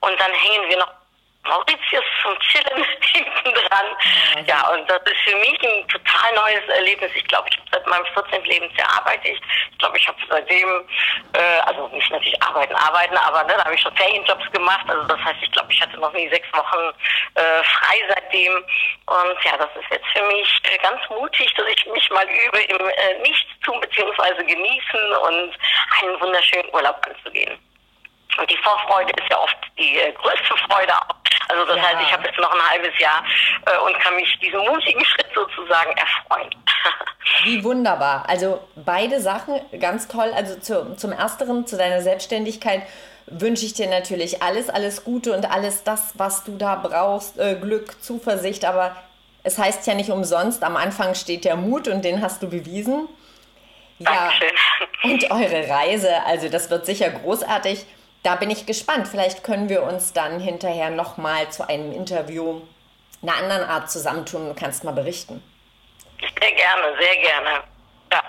Und 0.00 0.20
dann 0.20 0.32
hängen 0.32 0.68
wir 0.68 0.78
noch 0.78 1.01
Mauritius 1.44 2.04
zum 2.22 2.38
Chillen 2.40 2.84
hinten 3.12 3.54
dran. 3.54 4.46
Ja, 4.46 4.68
und 4.68 4.88
das 4.88 5.00
ist 5.02 5.20
für 5.24 5.36
mich 5.36 5.58
ein 5.62 5.88
total 5.88 6.34
neues 6.34 6.68
Erlebnis. 6.68 7.10
Ich 7.14 7.26
glaube, 7.26 7.48
ich 7.50 7.58
habe 7.58 7.68
seit 7.72 7.86
meinem 7.86 8.06
14. 8.14 8.44
Lebensjahr 8.44 8.88
arbeite 9.00 9.28
ich. 9.28 9.40
Ich 9.72 9.78
glaube, 9.78 9.98
ich 9.98 10.06
habe 10.06 10.18
seitdem, 10.28 10.88
äh, 11.34 11.58
also 11.66 11.88
nicht 11.88 12.10
natürlich 12.10 12.40
arbeiten, 12.42 12.74
arbeiten, 12.76 13.16
aber 13.16 13.42
ne, 13.44 13.54
da 13.56 13.64
habe 13.64 13.74
ich 13.74 13.80
schon 13.80 13.96
Ferienjobs 13.96 14.50
gemacht. 14.52 14.84
Also 14.88 15.02
das 15.04 15.18
heißt, 15.18 15.42
ich 15.42 15.50
glaube, 15.50 15.72
ich 15.72 15.80
hatte 15.82 15.98
noch 15.98 16.12
nie 16.12 16.28
sechs 16.28 16.46
Wochen 16.52 16.94
äh, 17.34 17.62
frei 17.64 17.98
seitdem. 18.08 18.54
Und 19.06 19.44
ja, 19.44 19.56
das 19.56 19.70
ist 19.74 19.90
jetzt 19.90 20.06
für 20.14 20.24
mich 20.26 20.60
äh, 20.70 20.78
ganz 20.78 21.00
mutig, 21.10 21.52
dass 21.54 21.66
ich 21.66 21.86
mich 21.86 22.08
mal 22.10 22.26
übe, 22.28 22.60
im 22.60 22.88
äh, 22.88 23.18
Nichts 23.22 23.50
tun 23.64 23.80
bzw. 23.80 24.44
genießen 24.44 25.12
und 25.22 25.58
einen 26.00 26.20
wunderschönen 26.20 26.72
Urlaub 26.72 27.00
anzugehen. 27.06 27.58
Und 28.38 28.50
die 28.50 28.56
Vorfreude 28.58 29.12
ist 29.12 29.30
ja 29.30 29.38
oft 29.38 29.56
die 29.78 29.98
äh, 29.98 30.12
größte 30.12 30.56
Freude 30.68 30.94
auch. 30.94 31.14
Also 31.48 31.66
das 31.66 31.76
ja. 31.76 31.82
heißt, 31.82 31.96
ich 32.00 32.12
habe 32.12 32.26
jetzt 32.26 32.38
noch 32.38 32.52
ein 32.52 32.70
halbes 32.70 32.98
Jahr 32.98 33.22
äh, 33.66 33.78
und 33.78 33.98
kann 34.00 34.16
mich 34.16 34.38
diesem 34.40 34.60
mutigen 34.60 35.04
Schritt 35.04 35.26
sozusagen 35.34 35.92
erfreuen. 35.96 36.50
Wie 37.44 37.62
wunderbar. 37.62 38.24
Also 38.28 38.60
beide 38.76 39.20
Sachen 39.20 39.60
ganz 39.78 40.08
toll. 40.08 40.32
Also 40.34 40.58
zu, 40.58 40.96
zum 40.96 41.12
Ersteren, 41.12 41.66
zu 41.66 41.76
deiner 41.76 42.00
Selbstständigkeit 42.00 42.82
wünsche 43.26 43.66
ich 43.66 43.74
dir 43.74 43.88
natürlich 43.88 44.42
alles, 44.42 44.68
alles 44.70 45.04
Gute 45.04 45.32
und 45.32 45.50
alles 45.50 45.84
das, 45.84 46.12
was 46.14 46.44
du 46.44 46.56
da 46.56 46.76
brauchst. 46.76 47.38
Äh, 47.38 47.56
Glück, 47.56 48.02
Zuversicht. 48.02 48.64
Aber 48.64 48.96
es 49.42 49.58
heißt 49.58 49.86
ja 49.86 49.94
nicht 49.94 50.10
umsonst, 50.10 50.62
am 50.64 50.76
Anfang 50.76 51.14
steht 51.14 51.44
der 51.44 51.56
Mut 51.56 51.88
und 51.88 52.04
den 52.04 52.22
hast 52.22 52.42
du 52.42 52.48
bewiesen. 52.48 53.08
Ja, 53.98 54.30
Dankeschön. 54.30 54.50
und 55.04 55.30
eure 55.30 55.68
Reise, 55.68 56.24
also 56.26 56.48
das 56.48 56.70
wird 56.70 56.86
sicher 56.86 57.10
großartig 57.10 57.86
da 58.22 58.36
bin 58.36 58.50
ich 58.50 58.66
gespannt. 58.66 59.08
Vielleicht 59.08 59.44
können 59.44 59.68
wir 59.68 59.82
uns 59.82 60.12
dann 60.12 60.40
hinterher 60.40 60.90
nochmal 60.90 61.50
zu 61.50 61.68
einem 61.68 61.92
Interview 61.92 62.62
einer 63.22 63.36
anderen 63.36 63.64
Art 63.64 63.90
zusammentun 63.90 64.48
und 64.48 64.56
kannst 64.56 64.84
mal 64.84 64.92
berichten. 64.92 65.42
Sehr 66.20 66.52
gerne, 66.52 66.96
sehr 67.00 67.16
gerne. 67.16 67.50
Ja, 68.12 68.22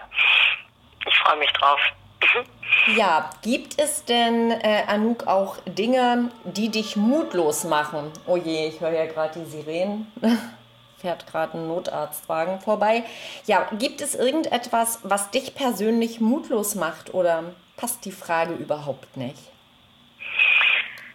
ich 1.08 1.18
freue 1.18 1.38
mich 1.38 1.52
drauf. 1.52 1.80
Mhm. 2.22 2.96
Ja, 2.96 3.30
gibt 3.42 3.80
es 3.80 4.06
denn, 4.06 4.52
äh, 4.52 4.84
Anouk, 4.88 5.28
auch 5.28 5.58
Dinge, 5.66 6.32
die 6.44 6.70
dich 6.70 6.96
mutlos 6.96 7.64
machen? 7.64 8.12
Oh 8.26 8.38
je, 8.38 8.68
ich 8.68 8.82
höre 8.82 8.92
ja 8.92 9.06
gerade 9.06 9.40
die 9.40 9.50
Sirenen. 9.50 10.12
Fährt 10.98 11.28
gerade 11.28 11.58
ein 11.58 11.68
Notarztwagen 11.68 12.62
vorbei. 12.62 13.04
Ja, 13.46 13.68
gibt 13.74 14.02
es 14.02 14.16
irgendetwas, 14.16 15.00
was 15.04 15.32
dich 15.32 15.54
persönlich 15.54 16.22
mutlos 16.22 16.76
macht 16.76 17.14
oder 17.14 17.44
passt 17.76 18.06
die 18.06 18.12
Frage 18.12 18.54
überhaupt 18.54 19.18
nicht? 19.18 19.53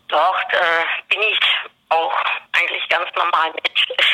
Doch, 0.09 0.43
da 0.51 0.85
bin 1.09 1.23
ich 1.23 1.39
auch 1.91 2.15
eigentlich 2.53 2.89
ganz 2.89 3.09
normal 3.15 3.53
mit. 3.53 3.71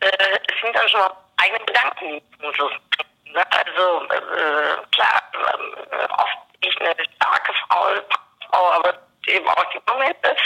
Äh, 0.00 0.38
es 0.46 0.60
sind 0.62 0.76
dann 0.76 0.88
schon 0.88 1.10
eigene 1.38 1.58
Gedanken. 1.64 2.22
So. 2.56 2.70
Ne? 3.32 3.44
Also 3.50 4.04
äh, 4.04 4.76
klar, 4.92 5.22
äh, 5.90 6.04
oft 6.04 6.60
bin 6.60 6.70
ich 6.70 6.80
eine 6.80 6.94
starke 7.16 7.52
Frau, 7.66 7.88
Frau 8.48 8.70
aber 8.74 8.94
eben 9.26 9.48
auch 9.48 9.64
die 9.72 9.80
Momente, 9.90 10.36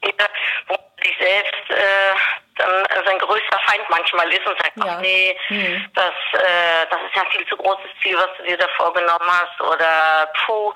wo 0.00 0.74
man 0.74 0.80
sich 1.02 1.18
selbst 1.20 1.70
äh, 1.70 2.14
dann 2.58 3.04
sein 3.04 3.18
größter 3.18 3.58
Feind 3.66 3.88
manchmal 3.88 4.32
ist 4.32 4.46
und 4.46 4.58
sagt, 4.60 4.76
ja. 4.76 4.84
ach 4.88 5.00
nee, 5.00 5.36
mhm. 5.48 5.88
das, 5.94 6.14
äh, 6.32 6.86
das 6.90 7.00
ist 7.02 7.16
ja 7.16 7.22
ein 7.22 7.30
viel 7.30 7.46
zu 7.46 7.56
großes 7.56 7.90
Ziel, 8.02 8.16
was 8.16 8.28
du 8.38 8.44
dir 8.44 8.56
da 8.56 8.66
vorgenommen 8.76 9.28
hast 9.28 9.60
oder 9.60 10.28
puh, 10.44 10.72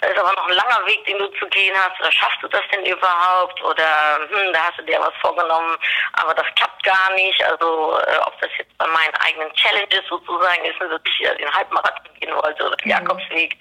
da 0.00 0.08
ist 0.08 0.18
aber 0.18 0.32
noch 0.32 0.48
ein 0.48 0.54
langer 0.54 0.86
Weg, 0.86 1.04
den 1.06 1.18
du 1.18 1.26
zu 1.38 1.46
gehen 1.48 1.74
hast 1.76 2.00
oder 2.00 2.12
schaffst 2.12 2.42
du 2.42 2.48
das 2.48 2.62
denn 2.72 2.84
überhaupt 2.86 3.62
oder 3.62 4.18
hm, 4.30 4.52
da 4.52 4.64
hast 4.64 4.78
du 4.78 4.82
dir 4.82 5.00
was 5.00 5.14
vorgenommen, 5.20 5.76
aber 6.14 6.34
das 6.34 6.46
klappt 6.56 6.82
gar 6.84 7.12
nicht. 7.14 7.42
Also 7.44 7.98
äh, 7.98 8.18
ob 8.24 8.40
das 8.40 8.50
jetzt 8.58 8.76
bei 8.78 8.86
meinen 8.86 9.14
eigenen 9.16 9.52
Challenges 9.54 10.02
sozusagen 10.08 10.64
ist, 10.64 10.80
dass 10.80 11.00
ich 11.04 11.18
ja 11.20 11.34
den 11.34 11.52
Halbmarathon 11.52 12.14
gehen 12.20 12.34
wollte 12.34 12.66
oder 12.66 12.76
den 12.76 12.88
mhm. 12.88 12.90
Jakobsweg, 12.92 13.56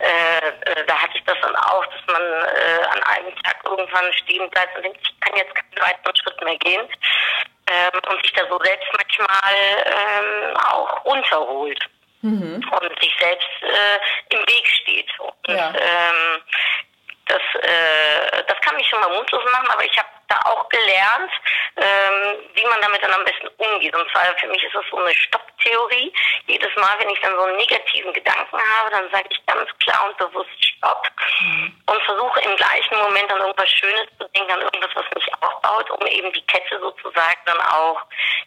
äh, 0.00 0.48
äh, 0.48 0.84
da 0.86 0.94
hatte 1.00 1.16
ich 1.16 1.24
das 1.24 1.36
dann 1.40 1.56
auch, 1.56 1.84
dass 1.86 2.06
man 2.06 2.22
äh, 2.22 2.84
an 2.92 3.02
einem 3.04 3.34
Tag 3.42 3.56
irgendwann 3.64 4.12
stehen 4.12 4.48
bleibt 4.50 4.76
und 4.76 4.84
denkt, 4.84 5.00
ich 5.02 5.20
kann 5.20 5.36
jetzt 5.36 5.54
keinen 5.54 5.86
weiteren 5.86 6.16
Schritt 6.16 6.42
mehr 6.42 6.56
gehen 6.58 6.88
ähm, 7.66 8.00
und 8.10 8.22
sich 8.22 8.32
da 8.32 8.46
so 8.48 8.58
selbst 8.62 8.88
manchmal 8.92 9.54
ähm, 9.86 10.56
auch 10.56 11.04
runterholt 11.04 11.80
mhm. 12.22 12.64
und 12.70 13.02
sich 13.02 13.14
selbst 13.18 13.48
äh, 13.62 14.34
im 14.34 14.40
Weg 14.40 14.66
steht. 14.82 15.10
Und 15.20 15.54
ja. 15.54 15.70
ähm, 15.70 16.42
das, 17.26 17.42
äh, 17.62 18.42
das 18.46 18.60
kann 18.60 18.76
mich 18.76 18.86
schon 18.88 19.00
mal 19.00 19.14
mutlos 19.16 19.42
machen, 19.52 19.68
aber 19.68 19.84
ich 19.84 19.96
habe 19.98 20.08
da 20.34 20.50
auch 20.50 20.68
gelernt, 20.68 21.32
ähm, 21.76 22.38
wie 22.54 22.66
man 22.66 22.80
damit 22.80 23.02
dann 23.02 23.12
am 23.12 23.24
besten 23.24 23.48
umgeht. 23.56 23.94
Und 23.94 24.10
zwar 24.10 24.24
für 24.38 24.48
mich 24.48 24.62
ist 24.62 24.74
das 24.74 24.84
so 24.90 24.98
eine 24.98 25.14
Stopptheorie. 25.14 26.12
Jedes 26.46 26.74
Mal, 26.76 26.94
wenn 26.98 27.10
ich 27.10 27.20
dann 27.20 27.34
so 27.36 27.42
einen 27.42 27.56
negativen 27.56 28.12
Gedanken 28.12 28.58
habe, 28.58 28.90
dann 28.90 29.10
sage 29.10 29.28
ich 29.30 29.46
ganz 29.46 29.68
klar 29.78 30.06
und 30.08 30.16
bewusst 30.18 30.50
Stopp 30.60 31.08
mhm. 31.40 31.82
und 31.86 32.02
versuche 32.02 32.40
im 32.40 32.56
gleichen 32.56 32.98
Moment 32.98 33.30
an 33.32 33.40
irgendwas 33.40 33.70
Schönes 33.70 34.06
zu 34.18 34.28
denken, 34.28 34.52
an 34.52 34.62
irgendwas, 34.62 34.90
was 34.94 35.04
mich 35.14 35.32
aufbaut, 35.40 35.90
um 35.90 36.06
eben 36.06 36.32
die 36.32 36.46
Kette 36.46 36.78
sozusagen 36.80 37.40
dann 37.46 37.60
auch 37.60 38.00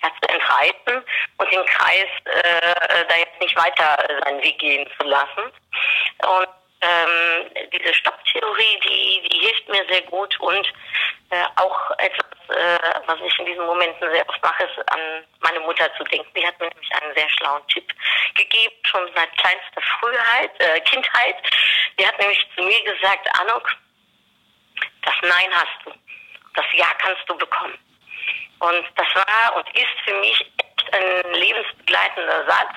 ja, 0.04 0.10
zu 0.22 0.30
entreißen 0.34 1.06
und 1.38 1.52
den 1.52 1.66
Kreis 1.66 2.10
äh, 2.26 3.06
da 3.08 3.16
jetzt 3.18 3.40
nicht 3.42 3.56
weiter 3.56 3.98
seinen 4.24 4.44
Weg 4.44 4.60
gehen 4.60 4.88
zu 5.00 5.08
lassen. 5.08 5.52
Und 6.24 6.48
ähm, 6.82 7.52
diese 7.72 7.94
Stopptheorie, 7.94 8.80
die, 8.84 9.30
die 9.30 9.40
hilft 9.40 9.70
mir 9.70 9.86
sehr 9.90 10.02
gut 10.04 10.40
und 10.40 10.68
äh, 11.30 11.44
auch 11.56 11.92
etwas, 11.98 12.26
äh, 12.50 13.00
was 13.06 13.20
ich 13.26 13.40
in 13.40 13.46
diesen 13.46 13.66
Momenten 13.66 14.12
sehr 14.12 14.28
oft 14.30 14.42
mache, 14.44 14.64
ist 14.64 14.92
an 14.92 15.26
meine 15.40 15.60
Mutter 15.62 15.90
zu 15.98 16.04
denken. 16.06 16.30
Die 16.36 16.46
hat 16.46 16.60
mir 16.60 16.70
nämlich 16.70 16.92
einen 16.96 17.16
sehr 17.16 17.30
schlauen 17.30 17.66
Tipp 17.68 17.92
gegeben, 18.36 18.76
schon 18.84 19.10
seit 19.16 19.36
kleinster 19.38 19.82
Frühheit, 20.00 20.52
äh, 20.60 20.80
Kindheit. 20.82 21.36
Die 22.00 22.08
hat 22.08 22.18
nämlich 22.20 22.40
zu 22.56 22.64
mir 22.64 22.84
gesagt, 22.84 23.28
Anuk, 23.42 23.76
das 25.02 25.16
Nein 25.22 25.52
hast 25.52 25.86
du, 25.86 25.92
das 26.56 26.66
Ja 26.74 26.88
kannst 27.00 27.28
du 27.28 27.38
bekommen. 27.38 27.78
Und 28.60 28.86
das 28.96 29.08
war 29.14 29.56
und 29.56 29.68
ist 29.76 30.00
für 30.06 30.16
mich 30.16 30.40
echt 30.42 30.94
ein 30.94 31.34
lebensbegleitender 31.34 32.46
Satz, 32.48 32.74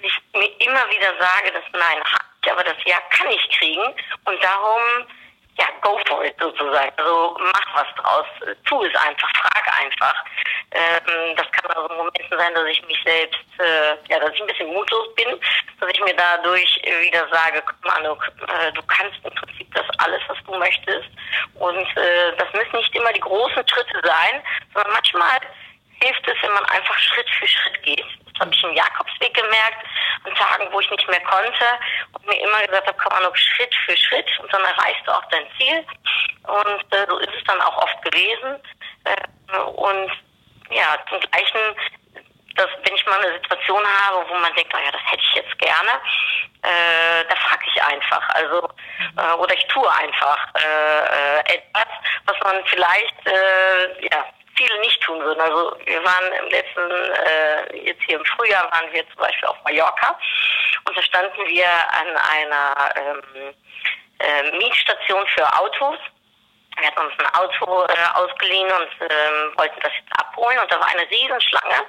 dass 0.00 0.10
ich 0.10 0.18
mir 0.32 0.66
immer 0.66 0.88
wieder 0.90 1.14
sage, 1.18 1.52
das 1.52 1.64
Nein 1.72 2.02
hat 2.04 2.31
aber 2.50 2.64
das 2.64 2.76
Ja 2.84 2.98
kann 3.10 3.30
ich 3.30 3.58
kriegen 3.58 3.82
und 4.24 4.42
darum, 4.42 5.06
ja, 5.58 5.66
go 5.82 6.00
for 6.06 6.24
it 6.24 6.34
sozusagen. 6.40 6.92
Also 6.96 7.36
mach 7.38 7.74
was 7.74 7.94
draus, 7.96 8.26
tu 8.64 8.82
es 8.84 8.94
einfach, 8.96 9.30
frag 9.36 9.80
einfach. 9.80 10.24
Ähm, 10.70 11.36
das 11.36 11.50
kann 11.52 11.70
also 11.70 11.94
Momenten 11.94 12.38
sein, 12.38 12.54
dass 12.54 12.66
ich 12.66 12.82
mich 12.86 12.98
selbst, 13.04 13.44
äh, 13.58 13.96
ja, 14.08 14.18
dass 14.18 14.32
ich 14.32 14.40
ein 14.40 14.46
bisschen 14.46 14.72
mutlos 14.72 15.14
bin, 15.14 15.38
dass 15.80 15.90
ich 15.92 16.00
mir 16.00 16.14
dadurch 16.14 16.80
wieder 17.02 17.28
sage, 17.30 17.62
guck 17.66 17.84
mal, 17.84 18.02
du, 18.02 18.44
äh, 18.46 18.72
du 18.72 18.82
kannst 18.86 19.18
im 19.24 19.34
Prinzip 19.34 19.74
das 19.74 19.86
alles, 19.98 20.22
was 20.28 20.38
du 20.46 20.56
möchtest. 20.56 21.08
Und 21.54 21.86
äh, 21.96 22.36
das 22.38 22.52
müssen 22.54 22.76
nicht 22.76 22.94
immer 22.96 23.12
die 23.12 23.20
großen 23.20 23.68
Schritte 23.68 24.00
sein, 24.02 24.42
sondern 24.72 24.92
manchmal 24.92 25.38
hilft 26.02 26.26
es, 26.26 26.42
wenn 26.42 26.52
man 26.54 26.64
einfach 26.66 26.98
Schritt 26.98 27.28
für 27.38 27.46
Schritt 27.46 27.82
geht. 27.82 28.06
Habe 28.42 28.52
ich 28.52 28.64
im 28.64 28.74
Jakobsweg 28.74 29.34
gemerkt, 29.34 29.86
an 30.24 30.34
Tagen, 30.34 30.66
wo 30.72 30.80
ich 30.80 30.90
nicht 30.90 31.08
mehr 31.08 31.20
konnte 31.20 31.64
und 32.12 32.26
mir 32.26 32.40
immer 32.40 32.60
gesagt 32.66 32.88
habe, 32.88 32.98
komm 33.00 33.22
mal 33.22 33.36
Schritt 33.36 33.72
für 33.86 33.96
Schritt 33.96 34.26
und 34.40 34.52
dann 34.52 34.62
erreichst 34.62 35.06
du 35.06 35.12
auch 35.12 35.24
dein 35.30 35.46
Ziel. 35.56 35.86
Und 36.42 36.92
äh, 36.92 37.06
so 37.08 37.18
ist 37.18 37.30
es 37.38 37.44
dann 37.44 37.60
auch 37.60 37.76
oft 37.76 38.02
gewesen. 38.02 38.60
Äh, 39.04 39.58
und 39.58 40.10
ja, 40.70 40.98
zum 41.08 41.20
Gleichen, 41.20 41.76
dass 42.56 42.66
wenn 42.82 42.96
ich 42.96 43.06
mal 43.06 43.22
eine 43.22 43.34
Situation 43.34 43.84
habe, 43.86 44.28
wo 44.28 44.34
man 44.34 44.52
denkt, 44.56 44.74
oh 44.74 44.84
ja, 44.84 44.90
das 44.90 45.02
hätte 45.04 45.22
ich 45.22 45.34
jetzt 45.34 45.58
gerne, 45.60 45.92
äh, 46.62 47.24
da 47.28 47.36
frage 47.36 47.64
ich 47.72 47.80
einfach. 47.80 48.28
Also 48.30 48.68
äh, 49.18 49.34
oder 49.34 49.54
ich 49.54 49.66
tue 49.68 49.88
einfach 49.88 50.48
äh, 50.56 51.38
äh, 51.38 51.54
etwas, 51.54 51.86
was 52.26 52.36
man 52.42 52.64
vielleicht 52.66 53.26
äh, 53.26 54.08
ja 54.10 54.24
viele 54.62 54.80
nicht 54.80 55.00
tun 55.02 55.20
würden. 55.20 55.40
Also 55.40 55.76
wir 55.84 56.04
waren 56.04 56.32
im 56.32 56.48
letzten, 56.50 56.90
äh, 56.90 57.76
jetzt 57.84 58.02
hier 58.06 58.18
im 58.18 58.24
Frühjahr 58.24 58.70
waren 58.70 58.92
wir 58.92 59.06
zum 59.08 59.18
Beispiel 59.18 59.48
auf 59.48 59.56
Mallorca 59.64 60.18
und 60.88 60.96
da 60.96 61.02
standen 61.02 61.46
wir 61.46 61.66
an 61.66 62.16
einer 62.16 62.90
ähm, 62.96 63.54
äh, 64.18 64.56
Mietstation 64.56 65.26
für 65.28 65.46
Autos. 65.58 65.98
Wir 66.78 66.86
hatten 66.86 67.00
uns 67.00 67.12
ein 67.18 67.34
Auto 67.34 67.84
äh, 67.84 67.94
ausgeliehen 68.14 68.70
und 68.72 69.10
ähm, 69.10 69.52
wollten 69.56 69.80
das 69.80 69.92
jetzt 69.94 70.18
abholen 70.18 70.58
und 70.58 70.72
da 70.72 70.80
war 70.80 70.88
eine 70.88 71.08
Riesenschlange, 71.10 71.82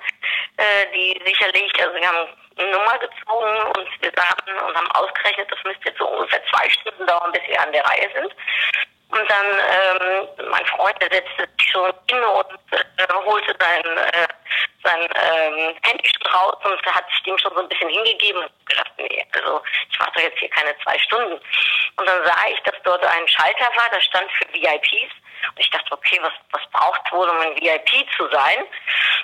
äh, 0.58 0.86
die 0.94 1.22
sicherlich, 1.26 1.72
also 1.80 1.96
wir 1.96 2.08
haben 2.08 2.28
eine 2.58 2.72
Nummer 2.72 2.98
gezogen 3.00 3.78
und 3.78 3.88
wir 4.02 4.12
saßen 4.14 4.58
und 4.68 4.76
haben 4.76 4.92
ausgerechnet, 4.92 5.50
das 5.50 5.64
müsste 5.64 5.90
jetzt 5.90 5.98
so 5.98 6.08
ungefähr 6.08 6.42
zwei 6.52 6.70
Stunden 6.70 7.08
dauern, 7.08 7.32
bis 7.32 7.42
wir 7.48 7.62
an 7.62 7.72
der 7.72 7.86
Reihe 7.86 8.10
sind. 8.14 8.36
Und 9.14 9.30
dann, 9.30 9.46
ähm, 9.46 10.28
mein 10.50 10.66
Freund, 10.66 11.00
der 11.00 11.10
setzte 11.12 11.48
sich 11.60 11.72
schon 11.72 11.94
hin 12.10 12.24
und 12.24 12.48
äh, 12.72 13.14
holte 13.14 13.56
sein, 13.60 13.86
äh, 13.86 14.28
sein 14.84 15.02
ähm, 15.02 15.76
Handy 15.84 16.10
schon 16.10 16.34
raus 16.34 16.58
und 16.64 16.86
hat 16.88 17.08
sich 17.12 17.22
dem 17.22 17.38
schon 17.38 17.54
so 17.54 17.62
ein 17.62 17.70
bisschen 17.70 17.90
hingegeben 17.90 18.42
und 18.42 18.52
gedacht, 18.66 18.92
nee, 18.98 19.24
also 19.34 19.62
ich 19.92 20.00
warte 20.00 20.20
jetzt 20.20 20.40
hier 20.40 20.50
keine 20.50 20.76
zwei 20.80 20.98
Stunden. 20.98 21.40
Und 21.98 22.10
dann 22.10 22.26
sah 22.26 22.48
ich, 22.50 22.60
dass 22.62 22.74
dort 22.84 23.06
ein 23.06 23.28
Schalter 23.28 23.70
war, 23.76 23.88
der 23.92 24.02
stand 24.02 24.32
für 24.32 24.52
VIPs 24.52 25.14
Und 25.50 25.60
ich 25.60 25.70
dachte, 25.70 25.92
okay, 25.92 26.20
was, 26.24 26.34
was 26.50 26.68
braucht 26.72 27.12
wohl, 27.12 27.30
um 27.30 27.40
ein 27.40 27.56
VIP 27.58 28.10
zu 28.18 28.28
sein? 28.32 28.66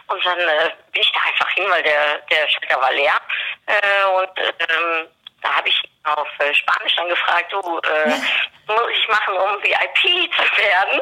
Und 0.05 0.23
dann 0.23 0.39
äh, 0.39 0.69
bin 0.91 1.01
ich 1.01 1.11
da 1.13 1.19
einfach 1.27 1.49
hin, 1.55 1.65
weil 1.67 1.81
der, 1.81 2.19
der 2.29 2.47
Schalter 2.47 2.79
war 2.79 2.93
leer. 2.93 3.19
Äh, 3.65 4.05
und 4.05 4.39
ähm, 4.39 5.07
da 5.41 5.55
habe 5.55 5.69
ich 5.69 5.83
auf 6.03 6.27
äh, 6.39 6.53
Spanisch 6.53 6.95
dann 6.95 7.09
gefragt, 7.09 7.51
du, 7.51 7.59
äh, 7.59 8.09
muss 8.67 8.91
ich 8.93 9.07
machen, 9.07 9.35
um 9.35 9.63
VIP 9.63 10.31
zu 10.35 10.57
werden? 10.57 11.01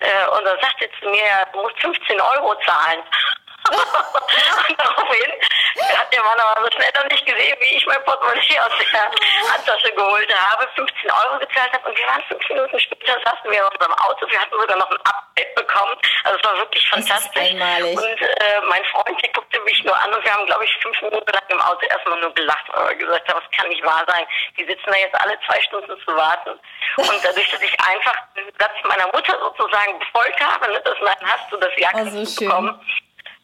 Äh, 0.00 0.26
und 0.36 0.44
dann 0.44 0.60
sagte 0.60 0.86
er 0.86 1.00
zu 1.00 1.08
mir, 1.08 1.46
du 1.52 1.62
musst 1.62 1.80
15 1.80 2.20
Euro 2.20 2.54
zahlen. 2.66 3.02
und 4.68 4.78
daraufhin 4.78 5.32
hat 5.96 6.12
der 6.12 6.22
Mann 6.22 6.38
aber 6.38 6.64
so 6.64 6.70
schnell 6.72 6.90
noch 6.96 7.10
nicht 7.10 7.26
gesehen, 7.26 7.56
wie 7.60 7.76
ich 7.76 7.86
mein 7.86 8.02
Portemonnaie 8.04 8.60
aus 8.60 8.72
der 8.78 9.00
Handtasche 9.52 9.92
geholt 9.92 10.34
habe, 10.34 10.68
15 10.74 11.10
Euro 11.10 11.38
gezahlt 11.38 11.72
habe 11.72 11.88
und 11.88 11.98
wir 11.98 12.06
waren 12.06 12.22
fünf 12.28 12.48
Minuten 12.48 12.80
später, 12.80 13.18
saßen 13.24 13.50
wir 13.50 13.58
in 13.58 13.64
unserem 13.64 13.92
Auto, 13.94 14.26
wir 14.28 14.40
hatten 14.40 14.54
sogar 14.58 14.76
noch 14.76 14.90
ein 14.90 15.00
Update 15.04 15.54
bekommen. 15.54 15.96
Also 16.24 16.38
es 16.38 16.44
war 16.44 16.56
wirklich 16.58 16.88
fantastisch. 16.88 17.50
Und 17.52 18.22
äh, 18.22 18.60
mein 18.68 18.84
Freund, 18.84 19.22
der 19.22 19.30
nur 19.84 19.96
an 19.96 20.12
und 20.12 20.24
wir 20.24 20.32
haben, 20.32 20.46
glaube 20.46 20.64
ich, 20.64 20.76
fünf 20.82 21.00
Minuten 21.02 21.32
lang 21.32 21.42
im 21.48 21.60
Auto 21.60 21.86
erstmal 21.86 22.20
nur 22.20 22.34
gelacht, 22.34 22.64
weil 22.72 22.88
wir 22.90 22.96
gesagt 22.96 23.28
haben, 23.28 23.40
das 23.40 23.58
kann 23.58 23.68
nicht 23.68 23.84
wahr 23.84 24.04
sein. 24.06 24.26
Die 24.58 24.64
sitzen 24.64 24.86
da 24.86 24.96
jetzt 24.96 25.14
alle 25.20 25.38
zwei 25.46 25.60
Stunden 25.62 25.96
zu 26.04 26.16
warten. 26.16 26.50
Und 26.96 27.20
dadurch, 27.22 27.50
dass 27.50 27.62
ich 27.62 27.76
einfach 27.80 28.14
den 28.36 28.46
Satz 28.58 28.72
meiner 28.84 29.06
Mutter 29.06 29.38
sozusagen 29.38 29.98
befolgt 29.98 30.40
habe, 30.40 30.72
ne, 30.72 30.80
das 30.84 30.96
Nein 31.00 31.30
hast 31.30 31.52
du, 31.52 31.56
das 31.56 31.70
Ja 31.76 31.90
kannst 31.90 32.16
oh, 32.16 32.24
so 32.24 32.44
bekommen, 32.44 32.80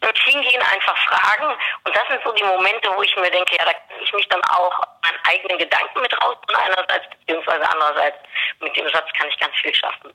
und 0.02 0.18
hingehen, 0.18 0.62
einfach 0.62 0.96
fragen. 1.08 1.54
Und 1.84 1.94
das 1.94 2.08
sind 2.08 2.20
so 2.24 2.32
die 2.32 2.44
Momente, 2.44 2.88
wo 2.96 3.02
ich 3.02 3.14
mir 3.16 3.30
denke, 3.30 3.56
ja, 3.56 3.64
da 3.64 3.72
kann 3.72 4.02
ich 4.02 4.12
mich 4.12 4.28
dann 4.28 4.42
auch 4.44 4.80
meinen 5.02 5.18
eigenen 5.28 5.58
Gedanken 5.58 6.00
mit 6.00 6.12
rausholen 6.14 6.56
einerseits, 6.56 7.04
beziehungsweise 7.20 7.68
andererseits 7.70 8.16
mit 8.60 8.76
dem 8.76 8.88
Satz 8.88 9.06
kann 9.16 9.28
ich 9.28 9.38
ganz 9.38 9.54
viel 9.56 9.74
schaffen. 9.74 10.12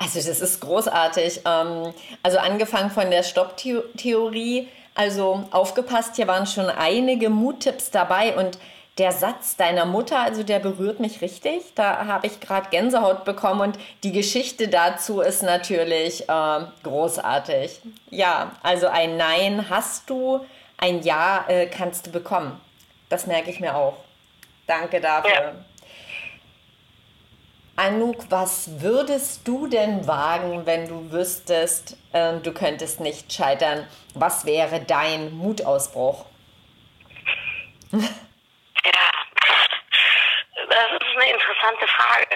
Also 0.00 0.18
das 0.26 0.40
ist 0.40 0.60
großartig. 0.60 1.42
Ähm, 1.44 1.94
also 2.22 2.38
angefangen 2.38 2.90
von 2.90 3.10
der 3.10 3.22
Stopptheorie, 3.22 4.68
also 4.94 5.44
aufgepasst, 5.50 6.16
hier 6.16 6.26
waren 6.26 6.46
schon 6.46 6.68
einige 6.68 7.30
Muttipps 7.30 7.90
dabei 7.90 8.36
und 8.36 8.58
der 8.98 9.12
Satz 9.12 9.56
deiner 9.56 9.86
Mutter, 9.86 10.20
also 10.20 10.42
der 10.42 10.58
berührt 10.58 11.00
mich 11.00 11.22
richtig. 11.22 11.74
Da 11.74 12.06
habe 12.06 12.26
ich 12.26 12.40
gerade 12.40 12.68
Gänsehaut 12.68 13.24
bekommen 13.24 13.60
und 13.62 13.78
die 14.02 14.12
Geschichte 14.12 14.68
dazu 14.68 15.22
ist 15.22 15.42
natürlich 15.42 16.28
äh, 16.28 16.60
großartig. 16.82 17.80
Ja, 18.10 18.52
also 18.62 18.88
ein 18.88 19.16
Nein 19.16 19.70
hast 19.70 20.10
du, 20.10 20.44
ein 20.76 21.02
Ja 21.02 21.44
äh, 21.48 21.66
kannst 21.66 22.06
du 22.06 22.10
bekommen. 22.10 22.60
Das 23.08 23.26
merke 23.26 23.50
ich 23.50 23.60
mir 23.60 23.74
auch. 23.76 23.96
Danke 24.66 25.00
dafür. 25.00 25.32
Ja. 25.32 25.52
Anouk, 27.76 28.30
was 28.30 28.80
würdest 28.80 29.48
du 29.48 29.66
denn 29.66 30.06
wagen, 30.06 30.66
wenn 30.66 30.86
du 30.86 31.10
wüsstest, 31.10 31.96
äh, 32.12 32.38
du 32.38 32.52
könntest 32.52 33.00
nicht 33.00 33.32
scheitern? 33.32 33.88
Was 34.14 34.44
wäre 34.44 34.80
dein 34.80 35.32
Mutausbruch? 35.32 36.26
eine 41.22 41.30
interessante 41.32 41.86
Frage. 41.88 42.26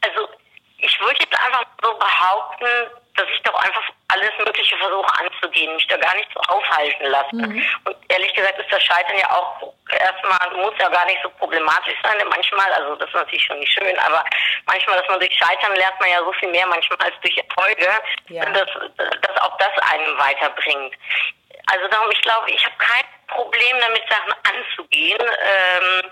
Also 0.00 0.28
ich 0.78 1.00
würde 1.00 1.18
jetzt 1.20 1.40
einfach 1.40 1.66
so 1.82 1.98
behaupten, 1.98 2.90
dass 3.14 3.26
ich 3.34 3.42
doch 3.42 3.54
einfach 3.54 3.90
alles 4.16 4.32
Mögliche 4.38 4.76
versuche 4.76 5.12
anzugehen, 5.20 5.74
mich 5.74 5.86
da 5.88 5.96
gar 5.96 6.14
nicht 6.14 6.28
so 6.34 6.40
aufhalten 6.48 7.06
lasse. 7.06 7.36
Mhm. 7.36 7.62
Und 7.84 7.96
ehrlich 8.08 8.32
gesagt 8.34 8.58
ist 8.58 8.72
das 8.72 8.82
Scheitern 8.82 9.18
ja 9.18 9.30
auch 9.30 9.72
erstmal, 9.90 10.62
muss 10.62 10.74
ja 10.78 10.88
gar 10.88 11.06
nicht 11.06 11.20
so 11.22 11.30
problematisch 11.30 11.96
sein. 12.02 12.16
Manchmal, 12.28 12.72
also 12.72 12.96
das 12.96 13.08
ist 13.08 13.14
natürlich 13.14 13.44
schon 13.44 13.58
nicht 13.58 13.72
schön, 13.72 13.98
aber 13.98 14.24
manchmal, 14.66 14.98
dass 14.98 15.08
man 15.08 15.20
durch 15.20 15.36
Scheitern 15.36 15.74
lernt 15.76 16.00
man 16.00 16.10
ja 16.10 16.18
so 16.18 16.32
viel 16.32 16.50
mehr 16.50 16.66
manchmal 16.66 16.98
als 17.00 17.14
durch 17.20 17.36
Erfolge, 17.36 17.88
ja. 18.28 18.44
dass, 18.46 18.68
dass 18.96 19.42
auch 19.42 19.56
das 19.58 19.92
einen 19.92 20.18
weiterbringt. 20.18 20.94
Also 21.68 21.88
darum, 21.88 22.10
ich 22.10 22.20
glaube, 22.22 22.50
ich 22.50 22.64
habe 22.64 22.76
kein 22.78 23.04
Problem 23.28 23.76
damit, 23.80 24.02
Sachen 24.08 24.32
anzugehen. 24.44 25.20
Ähm, 25.20 26.10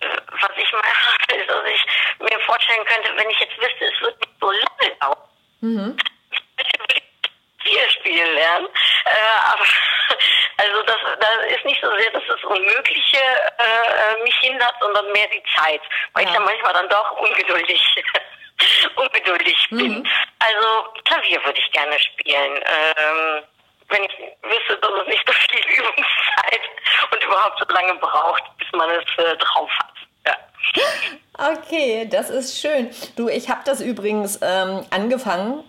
was 0.00 0.50
ich 0.56 0.72
mache, 0.72 1.36
ist, 1.36 1.48
dass 1.48 1.64
ich 1.64 1.86
mir 2.20 2.38
vorstellen 2.40 2.84
könnte, 2.84 3.10
wenn 3.16 3.30
ich 3.30 3.40
jetzt 3.40 3.56
wüsste, 3.58 3.86
es 3.86 4.00
wird 4.00 4.20
nicht 4.20 4.40
so 4.40 4.50
lange 4.50 4.96
dauern. 5.00 5.28
Mhm. 5.60 5.96
Vier 7.66 7.90
spielen 7.90 8.34
lernen. 8.34 8.68
Äh, 9.04 9.52
aber 9.52 9.64
also 10.58 10.82
das, 10.82 10.96
das 11.18 11.56
ist 11.56 11.64
nicht 11.64 11.82
so 11.82 11.90
sehr, 11.96 12.10
dass 12.12 12.22
das 12.28 12.42
Unmögliche 12.44 13.18
äh, 13.18 14.22
mich 14.22 14.36
hindert, 14.40 14.74
sondern 14.80 15.10
mehr 15.12 15.28
die 15.28 15.42
Zeit. 15.56 15.80
Weil 16.12 16.24
ja. 16.24 16.30
ich 16.30 16.36
dann 16.36 16.44
manchmal 16.44 16.72
dann 16.72 16.88
doch 16.88 17.12
ungeduldig 17.18 17.82
ungeduldig 18.96 19.70
mhm. 19.70 19.78
bin. 19.78 20.08
Also 20.38 20.88
Klavier 21.04 21.44
würde 21.44 21.58
ich 21.58 21.72
gerne 21.72 21.98
spielen. 21.98 22.60
Ähm, 22.64 23.42
wenn 23.88 24.04
ich 24.04 24.18
wüsste, 24.42 24.76
dass 24.80 24.90
es 25.02 25.06
nicht 25.08 25.22
so 25.26 25.32
viel 25.32 25.78
Übungszeit 25.78 26.60
und 27.12 27.24
überhaupt 27.24 27.58
so 27.58 27.74
lange 27.74 27.94
braucht, 27.96 28.42
bis 28.58 28.68
man 28.72 28.90
es 28.90 29.24
äh, 29.24 29.36
drauf 29.36 29.70
hat. 29.78 29.92
Ja. 30.26 31.52
Okay, 31.52 32.08
das 32.10 32.30
ist 32.30 32.60
schön. 32.60 32.90
Du, 33.16 33.28
ich 33.28 33.48
habe 33.48 33.60
das 33.64 33.80
übrigens 33.80 34.40
ähm, 34.42 34.86
angefangen 34.90 35.64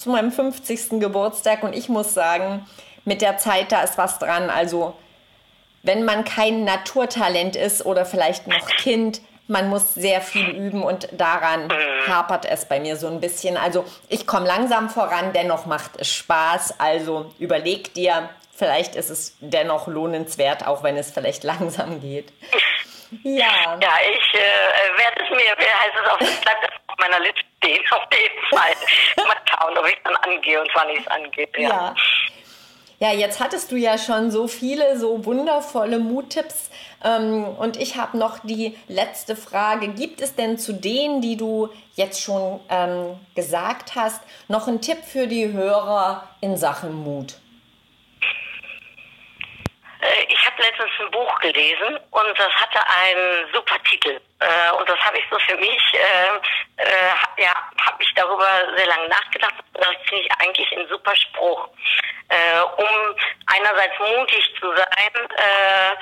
zu 0.00 0.08
meinem 0.08 0.32
50. 0.32 0.98
Geburtstag 0.98 1.62
und 1.62 1.74
ich 1.74 1.90
muss 1.90 2.14
sagen, 2.14 2.66
mit 3.04 3.20
der 3.20 3.36
Zeit, 3.36 3.70
da 3.70 3.82
ist 3.82 3.98
was 3.98 4.18
dran. 4.18 4.48
Also, 4.48 4.96
wenn 5.82 6.04
man 6.04 6.24
kein 6.24 6.64
Naturtalent 6.64 7.54
ist 7.54 7.84
oder 7.84 8.06
vielleicht 8.06 8.46
noch 8.46 8.66
Kind, 8.66 9.20
man 9.46 9.68
muss 9.68 9.92
sehr 9.94 10.22
viel 10.22 10.48
üben 10.48 10.82
und 10.82 11.08
daran 11.12 11.68
hapert 12.08 12.46
es 12.46 12.64
bei 12.64 12.80
mir 12.80 12.96
so 12.96 13.08
ein 13.08 13.20
bisschen. 13.20 13.58
Also 13.58 13.84
ich 14.08 14.26
komme 14.26 14.46
langsam 14.46 14.88
voran, 14.88 15.34
dennoch 15.34 15.66
macht 15.66 15.92
es 15.98 16.08
Spaß. 16.08 16.80
Also 16.80 17.34
überleg 17.38 17.92
dir, 17.92 18.30
vielleicht 18.54 18.94
ist 18.94 19.10
es 19.10 19.36
dennoch 19.40 19.86
lohnenswert, 19.86 20.66
auch 20.66 20.82
wenn 20.82 20.96
es 20.96 21.10
vielleicht 21.10 21.44
langsam 21.44 22.00
geht. 22.00 22.32
Ja. 23.22 23.78
Ja, 23.82 23.94
ich 24.08 24.40
äh, 24.40 24.98
werde 24.98 25.24
es 25.24 25.30
mir, 25.30 25.54
wer 25.58 25.80
heißt 25.80 25.94
es 26.00 26.10
auf, 26.10 26.40
bleibt 26.40 26.64
auf 26.64 26.79
meiner 27.00 27.20
Liste 27.20 27.40
stehen, 27.58 27.82
auf 27.90 28.06
jeden 28.12 28.46
Fall. 28.50 28.74
Mal 29.16 29.36
schauen, 29.48 29.78
ob 29.78 29.86
ich 29.86 29.98
dann 30.04 30.16
angehe 30.16 30.60
und 30.60 30.70
wann 30.74 30.88
ich 30.90 31.00
es 31.00 31.06
angehe. 31.08 31.48
Ja. 31.56 31.68
ja. 31.68 31.94
Ja, 33.02 33.12
jetzt 33.12 33.40
hattest 33.40 33.72
du 33.72 33.76
ja 33.76 33.96
schon 33.96 34.30
so 34.30 34.46
viele, 34.46 34.98
so 34.98 35.24
wundervolle 35.24 35.98
Muttipps. 35.98 36.70
Ähm, 37.02 37.44
und 37.44 37.78
ich 37.78 37.96
habe 37.96 38.18
noch 38.18 38.40
die 38.40 38.76
letzte 38.88 39.36
Frage. 39.36 39.88
Gibt 39.88 40.20
es 40.20 40.36
denn 40.36 40.58
zu 40.58 40.74
denen, 40.74 41.22
die 41.22 41.38
du 41.38 41.70
jetzt 41.94 42.20
schon 42.22 42.60
ähm, 42.68 43.18
gesagt 43.34 43.94
hast, 43.94 44.22
noch 44.48 44.68
einen 44.68 44.82
Tipp 44.82 44.98
für 45.02 45.26
die 45.26 45.50
Hörer 45.50 46.28
in 46.42 46.58
Sachen 46.58 46.92
Mut? 46.92 47.36
Äh, 50.02 50.24
ich 50.28 50.46
habe 50.46 50.62
letztens 50.62 50.90
ein 51.00 51.10
Buch 51.10 51.40
gelesen 51.40 51.98
und 52.10 52.38
das 52.38 52.52
hatte 52.52 52.80
einen 53.02 53.46
super 53.54 53.82
Titel. 53.84 54.20
Äh, 54.40 54.72
und 54.78 54.86
das 54.86 54.98
habe 54.98 55.18
ich 55.18 55.24
so 55.30 55.38
für 55.38 55.56
mich, 55.56 55.80
äh, 56.80 57.42
ja, 57.42 57.54
habe 57.84 58.02
ich 58.02 58.12
darüber 58.14 58.48
sehr 58.76 58.86
lange 58.86 59.08
nachgedacht. 59.08 59.54
Das 59.74 59.94
finde 60.08 60.24
ich 60.24 60.30
eigentlich 60.38 60.76
ein 60.76 60.88
super 60.88 61.14
Spruch 61.16 61.68
äh, 62.30 62.60
um 62.60 63.16
einerseits 63.46 63.98
mutig 63.98 64.54
zu 64.60 64.68
sein 64.74 65.28
äh, 65.36 65.96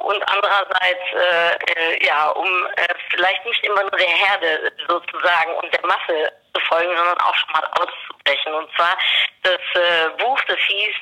und 0.00 0.22
andererseits 0.28 1.02
äh, 1.14 1.54
äh, 1.72 2.06
ja, 2.06 2.28
um 2.30 2.66
äh, 2.76 2.94
vielleicht 3.10 3.44
nicht 3.46 3.64
immer 3.64 3.82
nur 3.82 3.98
der 3.98 4.08
Herde 4.08 4.72
sozusagen 4.88 5.54
und 5.62 5.72
der 5.72 5.86
Masse 5.86 6.32
zu 6.52 6.60
folgen, 6.68 6.94
sondern 6.96 7.18
auch 7.18 7.34
schon 7.34 7.52
mal 7.52 7.64
auszubrechen. 7.80 8.54
Und 8.54 8.70
zwar 8.76 8.96
das 9.42 9.60
äh, 9.74 10.10
Buch, 10.18 10.40
das 10.46 10.58
hieß, 10.68 10.94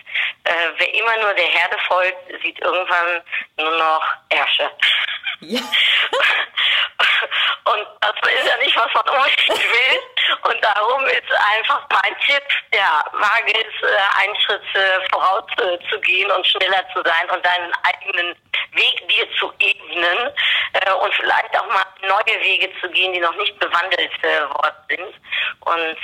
äh, 0.45 0.71
wer 0.79 0.95
immer 0.95 1.17
nur 1.19 1.35
der 1.35 1.47
Herde 1.47 1.77
folgt, 1.89 2.43
sieht 2.43 2.61
irgendwann 2.61 3.23
nur 3.57 3.77
noch 3.77 4.03
Ärsche. 4.31 4.71
Ja. 5.41 5.61
Und 7.65 7.87
das 8.01 8.13
ist 8.33 8.49
ja 8.49 8.57
nicht, 8.59 8.77
was 8.77 8.93
man 8.95 9.09
unbedingt 9.09 9.49
will. 9.73 10.01
Und 10.43 10.65
darum 10.65 11.05
ist 11.07 11.31
einfach 11.57 11.87
mein 11.91 12.17
Tipp, 12.27 12.43
ja, 12.75 13.05
wage 13.13 13.53
es, 13.53 13.89
äh, 13.89 14.23
einen 14.23 14.37
Schritt 14.41 14.63
äh, 14.75 15.09
vorauszugehen 15.11 16.31
und 16.31 16.47
schneller 16.47 16.83
zu 16.93 17.03
sein 17.05 17.31
und 17.31 17.45
deinen 17.45 17.73
eigenen 17.83 18.37
Weg 18.73 19.09
dir 19.09 19.27
zu 19.39 19.53
ebnen 19.59 20.31
äh, 20.73 20.93
und 20.93 21.15
vielleicht 21.15 21.59
auch 21.59 21.67
mal 21.69 21.85
neue 22.03 22.41
Wege 22.43 22.69
zu 22.81 22.89
gehen, 22.91 23.13
die 23.13 23.21
noch 23.21 23.35
nicht 23.37 23.59
bewandelt 23.59 24.11
worden 24.23 24.75
sind. 24.89 25.15
Und 25.61 25.99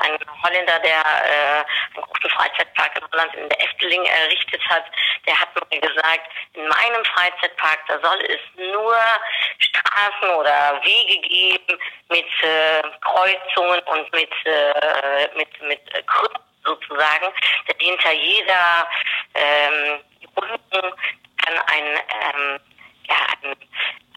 ein 0.00 0.18
Holländer, 0.42 0.78
der 0.80 1.04
einen 1.04 1.64
großen 1.94 2.30
Freizeitpark 2.30 2.96
in 2.96 3.12
Holland 3.12 3.34
in 3.34 3.48
der 3.48 3.62
Efteling 3.62 4.04
errichtet 4.04 4.62
hat, 4.68 4.84
der 5.26 5.38
hat 5.38 5.48
mir 5.70 5.80
gesagt, 5.80 6.28
in 6.54 6.66
meinem 6.66 7.04
Freizeitpark, 7.04 7.78
da 7.88 8.00
soll 8.00 8.20
es 8.22 8.40
nur 8.56 8.96
Straßen 9.58 10.30
oder 10.30 10.80
Wege 10.82 11.20
geben 11.28 11.78
mit 12.08 12.26
äh, 12.42 12.82
Kreuzungen 13.00 13.80
und 13.80 14.12
mit, 14.12 14.32
äh, 14.44 15.28
mit, 15.36 15.62
mit 15.62 16.06
Krücken 16.06 16.42
sozusagen, 16.64 17.32
denn 17.68 17.78
hinter 17.78 18.12
jeder 18.12 18.88
ähm, 19.34 20.00
Runden 20.36 20.94
kann 21.38 21.58
ein, 21.66 21.84
ähm, 21.84 22.60
ja, 23.08 23.16
ein, 23.42 23.56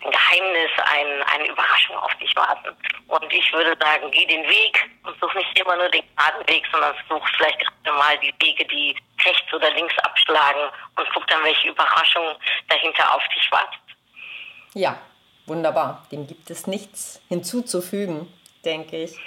ein 0.04 0.12
Geheimnis, 0.12 0.72
ein, 0.86 1.24
eine 1.34 1.48
Überraschung 1.50 1.96
auf 1.98 2.14
dich 2.16 2.36
warten. 2.36 2.76
Und 3.08 3.34
ich 3.34 3.54
würde 3.54 3.76
sagen, 3.80 4.10
geh 4.12 4.26
den 4.26 4.44
Weg 4.44 4.90
und 5.04 5.20
such 5.20 5.34
nicht 5.36 5.60
immer 5.60 5.76
nur 5.76 5.90
den 5.90 6.04
geraden 6.16 6.48
Weg, 6.48 6.64
sondern 6.72 6.94
such 7.10 7.28
vielleicht 7.38 7.60
gerade 7.60 7.98
mal 7.98 8.18
die 8.20 8.34
Wege, 8.42 8.66
die 8.66 8.96
rechts 9.26 9.54
oder 9.54 9.72
links 9.72 9.98
abschlagen 10.00 10.70
und 10.98 11.08
guck 11.14 11.28
dann, 11.28 11.44
welche 11.44 11.70
Überraschung 11.70 12.36
dahinter 12.68 13.16
auf 13.16 13.24
dich 13.36 13.52
wartet. 13.52 13.80
Ja, 14.74 14.98
wunderbar. 15.46 16.06
Dem 16.12 16.28
gibt 16.28 16.50
es 16.50 16.68
nichts 16.68 17.22
hinzuzufügen, 17.30 18.32
denke 18.66 19.04
ich. 19.04 19.18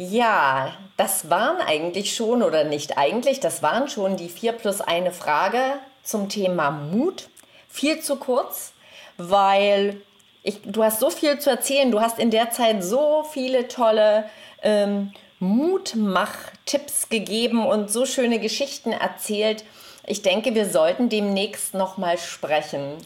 Ja, 0.00 0.76
das 0.96 1.28
waren 1.28 1.60
eigentlich 1.60 2.14
schon 2.14 2.44
oder 2.44 2.62
nicht 2.62 2.96
eigentlich, 2.96 3.40
das 3.40 3.64
waren 3.64 3.88
schon 3.88 4.16
die 4.16 4.28
vier 4.28 4.52
plus 4.52 4.80
eine 4.80 5.10
Frage 5.10 5.80
zum 6.04 6.28
Thema 6.28 6.70
Mut. 6.70 7.28
Viel 7.68 8.00
zu 8.00 8.16
kurz, 8.16 8.74
weil 9.18 10.00
ich, 10.42 10.60
du 10.64 10.82
hast 10.82 11.00
so 11.00 11.10
viel 11.10 11.38
zu 11.38 11.50
erzählen. 11.50 11.90
Du 11.90 12.00
hast 12.00 12.18
in 12.18 12.30
der 12.30 12.50
Zeit 12.50 12.82
so 12.82 13.24
viele 13.24 13.68
tolle 13.68 14.30
ähm, 14.62 15.12
Mutmach-Tipps 15.40 17.08
gegeben 17.08 17.66
und 17.66 17.90
so 17.90 18.06
schöne 18.06 18.38
Geschichten 18.38 18.92
erzählt. 18.92 19.64
Ich 20.06 20.22
denke, 20.22 20.54
wir 20.54 20.64
sollten 20.64 21.08
demnächst 21.10 21.74
noch 21.74 21.98
mal 21.98 22.16
sprechen. 22.16 22.96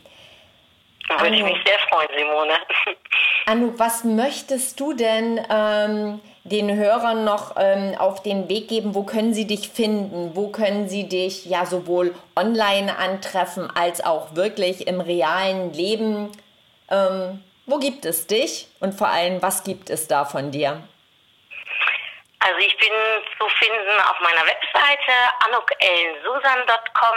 Da 1.09 1.21
würde 1.21 1.37
ich 1.37 1.43
mich 1.43 1.57
sehr 1.67 1.79
freuen, 1.89 2.09
Simone. 2.17 2.55
Anu, 3.47 3.73
was 3.77 4.05
möchtest 4.05 4.79
du 4.79 4.93
denn 4.93 5.41
ähm, 5.51 6.21
den 6.53 6.77
Hörern 6.77 7.25
noch 7.25 7.57
ähm, 7.57 7.97
auf 7.99 8.23
den 8.23 8.49
Weg 8.49 8.69
geben? 8.69 8.95
Wo 8.95 9.03
können 9.03 9.35
sie 9.35 9.47
dich 9.47 9.71
finden? 9.71 10.37
Wo 10.37 10.49
können 10.49 10.89
sie 10.89 11.09
dich 11.09 11.47
ja 11.47 11.67
sowohl 11.67 12.15
online 12.37 12.97
antreffen 12.97 13.69
als 13.75 14.05
auch 14.05 14.37
wirklich 14.37 14.87
im 14.87 15.01
realen 15.01 15.73
Leben? 15.73 16.31
Ähm, 16.91 17.43
wo 17.67 17.79
gibt 17.79 18.05
es 18.05 18.27
dich 18.27 18.69
und 18.81 18.93
vor 18.93 19.09
allem, 19.09 19.41
was 19.41 19.65
gibt 19.65 19.89
es 19.91 20.07
da 20.07 20.25
von 20.25 20.51
dir? 20.51 20.83
Also 22.41 22.59
ich 22.59 22.77
bin 22.77 22.91
zu 23.39 23.49
finden 23.49 24.01
auf 24.11 24.21
meiner 24.21 24.45
Webseite 24.45 25.13
anukellensusan.com 25.47 27.17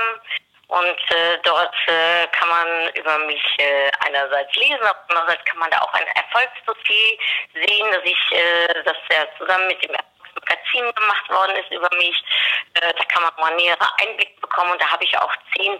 und 0.67 1.11
äh, 1.11 1.37
dort 1.43 1.75
äh, 1.87 2.27
kann 2.27 2.49
man 2.49 2.89
über 2.95 3.17
mich 3.19 3.43
äh, 3.59 3.91
einerseits 4.05 4.55
lesen, 4.55 4.79
andererseits 5.07 5.45
kann 5.45 5.59
man 5.59 5.69
da 5.69 5.79
auch 5.79 5.93
ein 5.93 6.07
Erfolgsdossier 6.07 7.17
sehen, 7.53 7.91
dass 7.91 8.03
ich, 8.03 8.31
äh, 8.31 8.83
dass 8.83 8.97
er 9.09 9.27
zusammen 9.37 9.67
mit 9.67 9.83
dem 9.83 9.95
Magazin 10.35 10.93
gemacht 10.95 11.29
worden 11.29 11.55
ist 11.55 11.71
über 11.71 11.89
mich. 11.97 12.23
Äh, 12.75 12.93
da 12.93 13.03
kann 13.05 13.23
man 13.23 13.33
mal 13.39 13.55
nähere 13.55 13.87
Einblick 14.01 14.39
bekommen 14.41 14.71
und 14.71 14.81
da 14.81 14.89
habe 14.89 15.03
ich 15.03 15.17
auch 15.17 15.33
zehn 15.55 15.79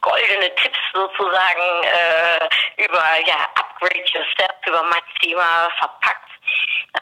goldene 0.00 0.54
Tipps 0.56 0.78
sozusagen 0.92 1.82
äh, 1.84 2.84
über 2.84 3.02
ja, 3.26 3.48
Upgrade 3.54 4.04
Yourself, 4.12 4.56
über 4.66 4.82
mein 4.84 5.02
Thema 5.20 5.68
verpackt. 5.78 6.30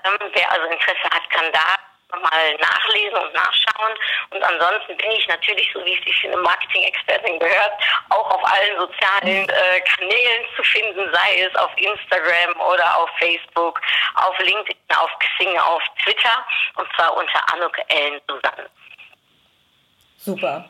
Ähm, 0.05 0.31
wer 0.33 0.53
also 0.53 0.67
Interesse 0.67 1.11
hat, 1.11 1.31
kann 1.31 1.53
da 1.53 1.79
nochmal 2.15 2.57
nachlesen 2.61 3.19
und 3.19 3.33
nachschauen. 3.35 3.95
Und 4.31 4.43
ansonsten 4.43 4.97
bin 4.97 5.11
ich 5.13 5.27
natürlich, 5.29 5.71
so 5.73 5.85
wie 5.85 5.95
es 5.95 6.05
sich 6.05 6.17
für 6.21 6.29
eine 6.29 6.37
Marketing-Expertin 6.39 7.39
gehört, 7.39 7.73
auch 8.11 8.31
auf 8.31 8.45
allen 8.45 8.79
sozialen 8.79 9.49
äh, 9.49 9.81
Kanälen 9.81 10.45
zu 10.57 10.63
finden, 10.63 11.11
sei 11.13 11.43
es 11.43 11.55
auf 11.57 11.71
Instagram 11.77 12.61
oder 12.73 12.99
auf 12.99 13.11
Facebook, 13.19 13.81
auf 14.15 14.39
LinkedIn, 14.39 14.77
auf 14.97 15.11
Xing, 15.19 15.59
auf 15.59 15.83
Twitter 16.03 16.47
und 16.77 16.89
zwar 16.97 17.17
unter 17.17 17.55
Anuk 17.55 17.79
Ellen 17.89 18.21
Susanne. 18.29 18.71
Super. 20.17 20.69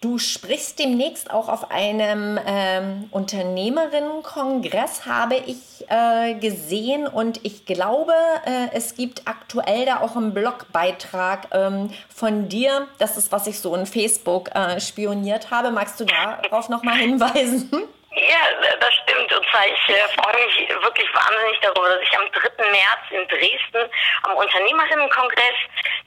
Du 0.00 0.18
sprichst 0.18 0.78
demnächst 0.78 1.30
auch 1.30 1.48
auf 1.48 1.70
einem 1.70 2.38
ähm, 2.46 3.08
Unternehmerinnenkongress, 3.10 5.06
habe 5.06 5.36
ich 5.36 5.73
äh, 5.88 6.34
gesehen. 6.34 7.06
Und 7.06 7.44
ich 7.44 7.66
glaube, 7.66 8.12
äh, 8.46 8.68
es 8.72 8.94
gibt 8.94 9.22
aktuell 9.26 9.86
da 9.86 10.00
auch 10.00 10.16
einen 10.16 10.34
Blogbeitrag 10.34 11.48
ähm, 11.52 11.90
von 12.14 12.48
dir. 12.48 12.88
Das 12.98 13.16
ist, 13.16 13.32
was 13.32 13.46
ich 13.46 13.60
so 13.60 13.74
in 13.74 13.86
Facebook 13.86 14.54
äh, 14.54 14.80
spioniert 14.80 15.50
habe. 15.50 15.70
Magst 15.70 16.00
du 16.00 16.04
darauf 16.04 16.68
nochmal 16.68 16.96
hinweisen? 16.96 17.70
Ja, 18.16 18.76
das 18.78 18.94
stimmt. 19.02 19.32
Und 19.32 19.44
zwar, 19.50 19.66
ich 19.66 19.88
äh, 19.88 20.08
freue 20.14 20.46
mich 20.46 20.68
wirklich 20.68 21.08
wahnsinnig 21.14 21.58
darüber, 21.60 21.88
dass 21.88 22.02
ich 22.02 22.16
am 22.16 22.30
3. 22.30 22.70
März 22.70 23.02
in 23.10 23.26
Dresden 23.26 23.90
am 24.22 24.36
Unternehmerinnenkongress 24.36 25.56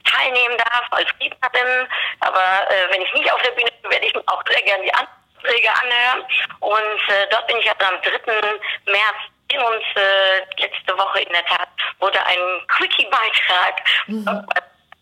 teilnehmen 0.04 0.56
darf 0.56 0.86
als 0.90 1.08
Rednerin. 1.20 1.86
Aber 2.20 2.70
äh, 2.70 2.90
wenn 2.90 3.02
ich 3.02 3.12
nicht 3.12 3.30
auf 3.32 3.42
der 3.42 3.50
Bühne 3.50 3.70
bin, 3.82 3.90
werde 3.90 4.06
ich 4.06 4.14
mir 4.14 4.22
auch 4.26 4.42
sehr 4.48 4.62
gerne 4.62 4.84
die 4.84 4.94
Anträge 4.94 5.68
anhören. 5.70 6.24
Und 6.60 7.00
äh, 7.12 7.26
dort 7.30 7.46
bin 7.46 7.58
ich 7.58 7.68
also 7.68 7.94
am 7.94 8.00
3. 8.00 8.90
März 8.90 9.16
und 9.56 9.96
äh, 9.96 10.62
letzte 10.62 10.96
Woche 10.96 11.20
in 11.20 11.32
der 11.32 11.44
Tat 11.46 11.68
wurde 12.00 12.24
ein 12.24 12.66
Quickie-Beitrag 12.68 13.82
mhm. 14.06 14.46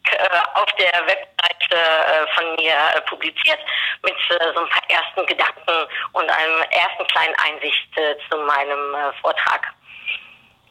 Äh, 0.09 0.39
auf 0.55 0.67
der 0.79 0.93
Webseite 1.05 1.75
äh, 1.75 2.27
von 2.35 2.55
mir 2.55 2.75
äh, 2.95 3.01
publiziert 3.09 3.59
mit 4.05 4.15
so 4.29 4.61
ein 4.61 4.69
paar 4.69 4.89
ersten 4.89 5.27
Gedanken 5.27 5.89
und 6.13 6.31
einem 6.31 6.63
ersten 6.71 7.05
kleinen 7.09 7.35
Einsicht 7.45 7.89
zu 8.31 8.37
meinem 8.39 8.95
Vortrag. 9.21 9.75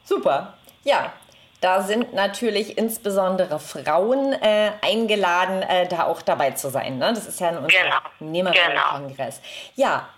Super. 0.04 0.54
Ja, 0.84 1.12
da 1.60 1.82
sind 1.82 2.14
natürlich 2.14 2.78
insbesondere 2.78 3.58
Frauen 3.58 4.32
äh, 4.34 4.72
eingeladen, 4.82 5.62
äh, 5.62 5.86
da 5.88 6.04
auch 6.04 6.22
dabei 6.22 6.52
zu 6.52 6.70
sein. 6.70 6.98
Ne? 6.98 7.12
Das 7.12 7.26
ist 7.26 7.40
ja 7.40 7.48
ein 7.48 7.66
genau. 7.66 7.96
Unternehmerinnenkongress. 8.20 9.40
Genau. 9.74 9.88
Ja. 9.88 10.08